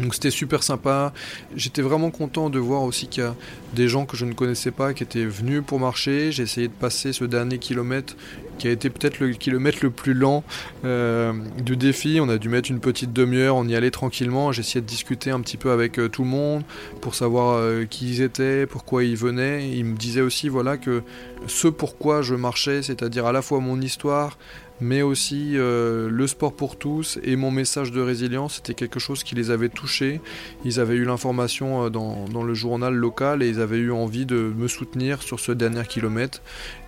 Donc 0.00 0.14
c'était 0.14 0.30
super 0.30 0.62
sympa. 0.62 1.12
J'étais 1.56 1.82
vraiment 1.82 2.10
content 2.10 2.50
de 2.50 2.58
voir 2.58 2.82
aussi 2.82 3.08
qu'il 3.08 3.24
y 3.24 3.26
a 3.26 3.34
des 3.74 3.88
gens 3.88 4.06
que 4.06 4.16
je 4.16 4.24
ne 4.24 4.32
connaissais 4.32 4.70
pas 4.70 4.94
qui 4.94 5.02
étaient 5.02 5.24
venus 5.24 5.62
pour 5.66 5.80
marcher. 5.80 6.32
J'ai 6.32 6.44
essayé 6.44 6.68
de 6.68 6.72
passer 6.72 7.12
ce 7.12 7.24
dernier 7.24 7.58
kilomètre 7.58 8.16
qui 8.58 8.68
a 8.68 8.70
été 8.72 8.90
peut-être 8.90 9.20
le 9.20 9.30
kilomètre 9.30 9.78
le 9.82 9.90
plus 9.90 10.14
lent 10.14 10.44
euh, 10.84 11.32
du 11.64 11.76
défi. 11.76 12.18
On 12.20 12.28
a 12.28 12.38
dû 12.38 12.48
mettre 12.48 12.70
une 12.70 12.80
petite 12.80 13.12
demi-heure, 13.12 13.56
on 13.56 13.66
y 13.66 13.74
allait 13.74 13.90
tranquillement. 13.90 14.52
Essayé 14.52 14.80
de 14.80 14.86
discuter 14.86 15.30
un 15.30 15.40
petit 15.40 15.56
peu 15.56 15.70
avec 15.70 15.98
euh, 15.98 16.08
tout 16.08 16.22
le 16.22 16.28
monde 16.28 16.62
pour 17.00 17.14
savoir 17.14 17.56
euh, 17.56 17.84
qui 17.84 18.10
ils 18.10 18.22
étaient, 18.22 18.66
pourquoi 18.66 19.04
ils 19.04 19.16
venaient. 19.16 19.70
Ils 19.70 19.84
me 19.84 19.96
disaient 19.96 20.20
aussi 20.20 20.48
voilà 20.48 20.76
que 20.76 21.02
ce 21.46 21.68
pourquoi 21.68 22.22
je 22.22 22.34
marchais, 22.34 22.82
c'est-à-dire 22.82 23.26
à 23.26 23.32
la 23.32 23.42
fois 23.42 23.60
mon 23.60 23.80
histoire, 23.80 24.36
mais 24.80 25.02
aussi 25.02 25.52
euh, 25.56 26.08
le 26.10 26.26
sport 26.26 26.52
pour 26.52 26.76
tous 26.76 27.18
et 27.22 27.36
mon 27.36 27.50
message 27.50 27.90
de 27.90 28.00
résilience, 28.00 28.56
c'était 28.56 28.74
quelque 28.74 29.00
chose 29.00 29.24
qui 29.24 29.34
les 29.34 29.50
avait 29.50 29.68
touchés. 29.68 30.20
Ils 30.64 30.78
avaient 30.80 30.94
eu 30.94 31.04
l'information 31.04 31.84
euh, 31.84 31.90
dans, 31.90 32.26
dans, 32.26 32.42
le 32.42 32.54
journal 32.54 32.94
local 32.94 33.42
et 33.42 33.48
ils 33.48 33.60
avaient 33.60 33.78
eu 33.78 33.92
envie 33.92 34.26
de 34.26 34.52
me 34.56 34.68
soutenir 34.68 35.22
sur 35.22 35.40
ce 35.40 35.52
dernier 35.52 35.84
kilomètre. 35.84 36.40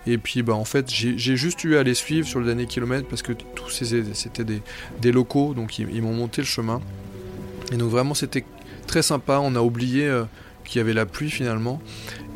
Et 0.07 0.17
puis 0.17 0.41
bah, 0.41 0.53
en 0.53 0.65
fait 0.65 0.89
j'ai 0.89 1.35
juste 1.35 1.63
eu 1.63 1.75
à 1.75 1.83
les 1.83 1.93
suivre 1.93 2.27
sur 2.27 2.39
le 2.39 2.45
dernier 2.45 2.65
kilomètre 2.65 3.07
parce 3.07 3.21
que 3.21 3.33
tous 3.33 3.69
c'était 4.13 4.43
des, 4.43 4.61
des, 5.01 5.11
locaux, 5.11 5.53
donc 5.53 5.77
ils, 5.79 6.01
m'ont 6.01 6.13
monté 6.13 6.41
le 6.41 6.47
chemin. 6.47 6.81
Et 7.71 7.77
donc 7.77 7.89
vraiment 7.89 8.13
c'était 8.13 8.45
très 8.87 9.01
sympa, 9.01 9.39
on 9.43 9.55
a 9.55 9.61
oublié... 9.61 10.07
Euh, 10.07 10.23
qu'il 10.71 10.79
y 10.79 10.81
avait 10.81 10.93
la 10.93 11.05
pluie 11.05 11.29
finalement. 11.29 11.81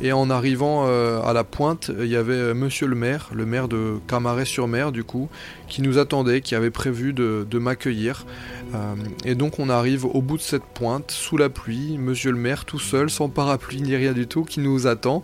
Et 0.02 0.12
en 0.12 0.30
arrivant 0.30 0.84
euh, 0.88 1.22
à 1.22 1.32
la 1.32 1.46
pointe, 1.46 1.90
il 1.98 2.08
y 2.08 2.18
avait 2.18 2.34
euh, 2.34 2.54
monsieur 2.54 2.86
le 2.86 2.96
maire, 2.96 3.30
le 3.34 3.46
maire 3.46 3.70
de 3.70 3.94
Camaret-sur-Mer 4.10 4.92
du 4.92 5.06
coup, 5.06 5.30
qui 5.70 5.82
nous 5.82 5.98
attendait, 5.98 6.42
qui 6.42 6.54
avait 6.54 6.70
prévu 6.70 7.14
de, 7.14 7.58
m'accueillir. 7.58 8.26
Euh, 8.76 8.96
et 9.24 9.36
donc 9.36 9.60
on 9.60 9.70
arrive 9.70 10.06
au 10.06 10.22
bout 10.22 10.38
de 10.38 10.42
cette 10.42 10.64
pointe, 10.64 11.12
sous 11.12 11.38
la 11.38 11.50
pluie, 11.50 11.98
monsieur 11.98 12.32
le 12.32 12.38
maire 12.38 12.66
tout 12.66 12.80
seul, 12.80 13.10
sans 13.10 13.30
parapluie 13.30 13.82
ni 13.82 13.96
rien 13.96 14.14
du 14.14 14.28
tout, 14.28 14.44
qui 14.44 14.60
nous 14.60 14.88
attend, 14.88 15.24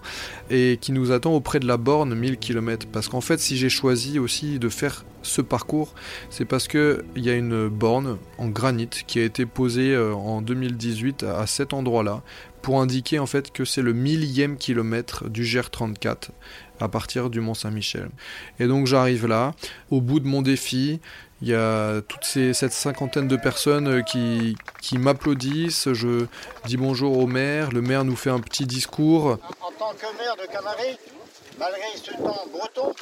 et 0.49 0.77
qui 0.79 0.91
nous 0.91 1.11
attend 1.11 1.33
auprès 1.33 1.59
de 1.59 1.67
la 1.67 1.77
borne 1.77 2.15
1000 2.15 2.37
km. 2.37 2.87
Parce 2.91 3.07
qu'en 3.07 3.21
fait, 3.21 3.39
si 3.39 3.57
j'ai 3.57 3.69
choisi 3.69 4.19
aussi 4.19 4.59
de 4.59 4.69
faire 4.69 5.05
ce 5.21 5.41
parcours, 5.41 5.93
c'est 6.29 6.45
parce 6.45 6.67
qu'il 6.67 7.03
y 7.15 7.29
a 7.29 7.35
une 7.35 7.67
borne 7.67 8.17
en 8.37 8.47
granit 8.47 8.89
qui 9.05 9.19
a 9.19 9.23
été 9.23 9.45
posée 9.45 9.95
en 9.97 10.41
2018 10.41 11.23
à 11.23 11.45
cet 11.45 11.73
endroit-là 11.73 12.23
pour 12.61 12.81
indiquer 12.81 13.19
en 13.19 13.25
fait 13.25 13.51
que 13.51 13.65
c'est 13.65 13.81
le 13.81 13.93
millième 13.93 14.57
kilomètre 14.57 15.29
du 15.29 15.43
GR34 15.43 16.29
à 16.79 16.87
partir 16.87 17.29
du 17.29 17.41
Mont 17.41 17.53
Saint-Michel. 17.53 18.09
Et 18.59 18.67
donc 18.67 18.87
j'arrive 18.87 19.27
là, 19.27 19.53
au 19.89 20.01
bout 20.01 20.19
de 20.19 20.27
mon 20.27 20.41
défi, 20.41 20.99
il 21.41 21.49
y 21.49 21.55
a 21.55 22.01
toute 22.01 22.23
ces, 22.23 22.53
cette 22.53 22.73
cinquantaine 22.73 23.27
de 23.27 23.35
personnes 23.35 24.03
qui, 24.03 24.55
qui 24.81 24.97
m'applaudissent, 24.97 25.91
je 25.93 26.25
dis 26.65 26.77
bonjour 26.77 27.17
au 27.17 27.27
maire, 27.27 27.71
le 27.71 27.81
maire 27.81 28.05
nous 28.05 28.15
fait 28.15 28.29
un 28.29 28.39
petit 28.39 28.65
discours. 28.65 29.37
En, 29.61 29.71
tant 29.79 29.93
que 29.93 30.17
maire 30.17 30.35
de 30.35 30.51
Camaret, 30.51 30.97
malgré 31.57 31.81
ce 31.95 32.11
temps 32.11 32.45
breton, 32.51 32.93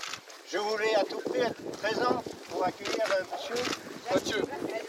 je 0.51 0.57
voulais 0.57 0.95
à 0.95 1.03
tout 1.03 1.19
prix 1.29 1.41
être 1.41 1.61
présent 1.79 2.23
pour 2.49 2.65
accueillir 2.65 3.05
euh, 3.11 3.23
monsieur 3.31 3.63
Mathieu. 4.11 4.41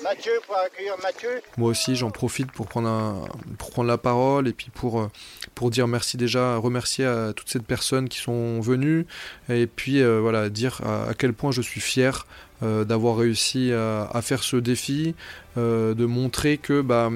Mathieu, 0.02 0.32
pour 0.46 0.56
accueillir 0.56 0.94
Mathieu. 1.02 1.42
Moi 1.58 1.70
aussi, 1.70 1.96
j'en 1.96 2.10
profite 2.10 2.50
pour 2.52 2.66
prendre, 2.66 2.88
un, 2.88 3.24
pour 3.58 3.70
prendre 3.70 3.88
la 3.88 3.98
parole 3.98 4.48
et 4.48 4.52
puis 4.52 4.70
pour, 4.70 5.00
euh, 5.00 5.10
pour 5.54 5.70
dire 5.70 5.86
merci 5.86 6.16
déjà, 6.16 6.56
remercier 6.56 7.04
à 7.04 7.32
toutes 7.34 7.50
ces 7.50 7.58
personnes 7.58 8.08
qui 8.08 8.18
sont 8.18 8.60
venues 8.60 9.06
et 9.48 9.66
puis 9.66 10.00
euh, 10.00 10.20
voilà, 10.20 10.48
dire 10.48 10.80
à, 10.86 11.12
quel 11.14 11.34
point 11.34 11.50
je 11.50 11.60
suis 11.60 11.80
fier 11.80 12.26
d'avoir 12.62 13.16
réussi 13.16 13.72
à, 13.72 14.20
faire 14.22 14.42
ce 14.42 14.56
défi, 14.56 15.14
de 15.56 16.04
montrer 16.04 16.58
que 16.58 16.82
bah, 16.82 17.10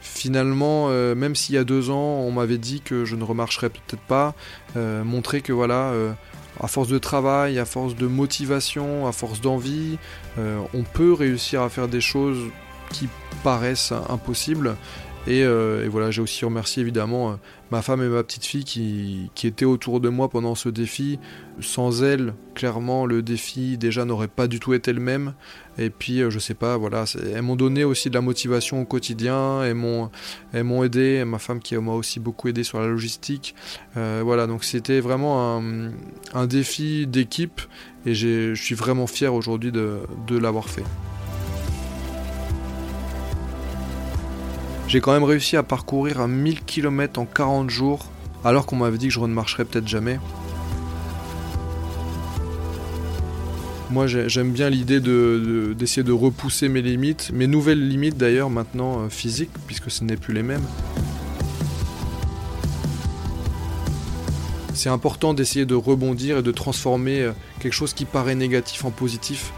finalement, 0.00 0.88
même 1.14 1.34
s'il 1.34 1.54
y 1.54 1.58
a 1.58 1.64
deux 1.64 1.90
ans, 1.90 2.20
on 2.20 2.30
m'avait 2.32 2.58
dit 2.58 2.80
que 2.80 3.04
je 3.04 3.16
ne 3.16 3.24
remarcherais 3.24 3.68
peut-être 3.68 4.02
pas, 4.02 4.34
montrer 4.76 5.40
que 5.42 5.52
voilà 5.52 5.92
à 6.60 6.68
force 6.68 6.88
de 6.88 6.98
travail, 6.98 7.58
à 7.58 7.64
force 7.64 7.96
de 7.96 8.06
motivation, 8.06 9.06
à 9.06 9.12
force 9.12 9.40
d'envie, 9.40 9.98
euh, 10.38 10.60
on 10.74 10.82
peut 10.82 11.12
réussir 11.12 11.62
à 11.62 11.68
faire 11.68 11.88
des 11.88 12.00
choses 12.00 12.38
qui 12.90 13.08
paraissent 13.42 13.92
impossibles. 14.08 14.76
Et, 15.28 15.44
euh, 15.44 15.86
voilà, 15.90 16.10
j'ai 16.10 16.20
aussi 16.20 16.44
remercié 16.44 16.82
évidemment 16.82 17.30
euh, 17.30 17.34
ma 17.70 17.80
femme 17.80 18.02
et 18.02 18.08
ma 18.08 18.24
petite 18.24 18.44
fille 18.44 18.64
qui, 18.64 19.30
étaient 19.44 19.64
autour 19.64 20.00
de 20.00 20.08
moi 20.08 20.28
pendant 20.28 20.54
ce 20.54 20.68
défi. 20.68 21.18
Sans 21.60 22.02
elles, 22.02 22.34
clairement, 22.54 23.06
le 23.06 23.22
défi 23.22 23.78
déjà 23.78 24.04
n'aurait 24.04 24.28
pas 24.28 24.48
du 24.48 24.58
tout 24.58 24.74
été 24.74 24.92
le 24.92 25.00
même. 25.00 25.34
Et 25.78 25.90
puis, 25.90 26.18
je 26.28 26.38
sais 26.38 26.54
pas, 26.54 26.76
voilà, 26.76 27.04
elles 27.34 27.42
m'ont 27.42 27.56
donné 27.56 27.84
aussi 27.84 28.10
de 28.10 28.14
la 28.14 28.20
motivation 28.20 28.82
au 28.82 28.84
quotidien, 28.84 29.62
elles 29.62 29.74
m'ont, 29.74 30.10
aidé, 30.82 31.24
ma 31.24 31.38
femme 31.38 31.60
qui 31.60 31.76
m'a 31.76 31.92
aussi 31.92 32.20
beaucoup 32.20 32.48
aidé 32.48 32.62
sur 32.62 32.80
la 32.80 32.88
logistique. 32.88 33.54
voilà, 33.94 34.46
donc 34.46 34.64
c'était 34.64 35.00
vraiment 35.00 35.62
un, 36.34 36.46
défi 36.46 37.06
d'équipe 37.06 37.60
et 38.04 38.14
je 38.14 38.54
suis 38.54 38.74
vraiment 38.74 39.06
fier 39.06 39.32
aujourd'hui 39.32 39.72
de 39.72 40.38
l'avoir 40.38 40.68
fait. 40.68 40.84
J'ai 44.92 45.00
quand 45.00 45.14
même 45.14 45.24
réussi 45.24 45.56
à 45.56 45.62
parcourir 45.62 46.20
un 46.20 46.28
1000 46.28 46.64
km 46.64 47.18
en 47.18 47.24
40 47.24 47.70
jours, 47.70 48.04
alors 48.44 48.66
qu'on 48.66 48.76
m'avait 48.76 48.98
dit 48.98 49.08
que 49.08 49.14
je 49.14 49.20
ne 49.20 49.26
marcherais 49.28 49.64
peut-être 49.64 49.88
jamais. 49.88 50.20
Moi 53.88 54.06
j'aime 54.06 54.50
bien 54.50 54.68
l'idée 54.68 55.00
d'essayer 55.00 56.02
de, 56.02 56.08
de, 56.08 56.12
repousser 56.12 56.68
mes 56.68 56.82
limites, 56.82 57.30
mes 57.32 57.46
nouvelles 57.46 57.88
limites 57.88 58.18
d'ailleurs 58.18 58.50
maintenant 58.50 59.00
euh, 59.00 59.08
physiques, 59.08 59.48
puisque 59.66 59.90
ce 59.90 60.04
n'est 60.04 60.18
plus 60.18 60.34
les 60.34 60.42
mêmes. 60.42 60.66
C'est 64.74 64.90
important 64.90 65.32
d'essayer 65.32 65.64
de 65.64 65.74
rebondir 65.74 66.36
et 66.36 66.42
de 66.42 66.52
transformer 66.52 67.22
euh, 67.22 67.32
quelque 67.60 67.72
chose 67.72 67.94
qui 67.94 68.04
paraît 68.04 68.34
négatif 68.34 68.84
en 68.84 68.90
positif. 68.90 69.54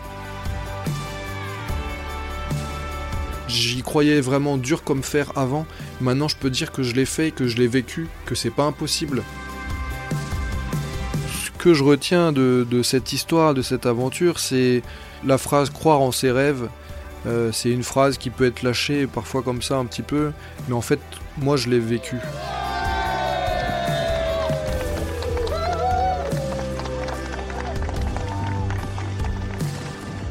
Croyais 3.84 4.20
vraiment 4.20 4.56
dur 4.56 4.82
comme 4.82 5.02
fer 5.02 5.30
avant. 5.36 5.66
Maintenant, 6.00 6.26
je 6.26 6.36
peux 6.36 6.50
dire 6.50 6.72
que 6.72 6.82
je 6.82 6.94
l'ai 6.94 7.04
fait, 7.04 7.30
que 7.30 7.46
je 7.46 7.56
l'ai 7.56 7.68
vécu, 7.68 8.08
que 8.26 8.34
c'est 8.34 8.50
pas 8.50 8.64
impossible. 8.64 9.22
Ce 11.28 11.50
que 11.56 11.74
je 11.74 11.84
retiens 11.84 12.32
de, 12.32 12.82
cette 12.82 13.12
histoire, 13.12 13.54
de 13.54 13.62
cette 13.62 13.86
aventure, 13.86 14.40
c'est 14.40 14.82
la 15.24 15.38
phrase 15.38 15.70
croire 15.70 16.00
en 16.00 16.10
ses 16.10 16.32
rêves. 16.32 16.68
Euh, 17.26 17.52
c'est 17.52 17.70
une 17.70 17.84
phrase 17.84 18.18
qui 18.18 18.28
peut 18.28 18.44
être 18.44 18.62
lâchée 18.62 19.06
parfois 19.06 19.42
comme 19.42 19.62
ça 19.62 19.76
un 19.76 19.86
petit 19.86 20.02
peu, 20.02 20.32
mais 20.68 20.74
en 20.74 20.82
fait, 20.82 21.00
moi 21.38 21.56
je 21.56 21.70
l'ai 21.70 21.78
vécu. 21.78 22.16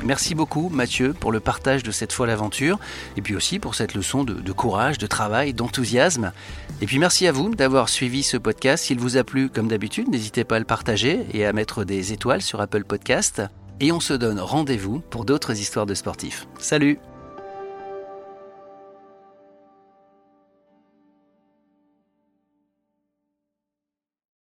Merci 0.05 0.35
beaucoup 0.35 0.69
Mathieu 0.69 1.13
pour 1.13 1.31
le 1.31 1.39
partage 1.39 1.81
de 1.81 1.91
cette 1.91 2.11
folle 2.11 2.29
aventure 2.29 2.77
et 3.15 3.21
puis 3.21 3.35
aussi 3.35 3.59
pour 3.59 3.73
cette 3.73 3.93
leçon 3.93 4.25
de, 4.25 4.51
courage, 4.51 4.97
de 4.97 5.07
travail, 5.07 5.53
d'enthousiasme. 5.53 6.33
Et 6.81 6.85
puis 6.85 6.99
merci 6.99 7.25
à 7.27 7.31
vous 7.31 7.55
d'avoir 7.55 7.87
suivi 7.87 8.21
ce 8.21 8.35
podcast. 8.35 8.83
S'il 8.83 8.99
vous 8.99 9.15
a 9.15 9.23
plu, 9.23 9.49
comme 9.49 9.69
d'habitude, 9.69 10.09
n'hésitez 10.09 10.43
pas 10.43 10.57
à 10.57 10.59
le 10.59 10.65
partager 10.65 11.25
et 11.33 11.45
à 11.45 11.53
mettre 11.53 11.85
des 11.85 12.11
étoiles 12.11 12.41
sur 12.41 12.59
Apple 12.59 12.83
Podcast. 12.83 13.41
Et 13.79 13.91
on 13.91 13.99
se 13.99 14.13
donne 14.13 14.39
rendez-vous 14.39 14.99
pour 14.99 15.23
d'autres 15.23 15.57
histoires 15.57 15.85
de 15.85 15.93
sportifs. 15.93 16.47
Salut 16.59 16.99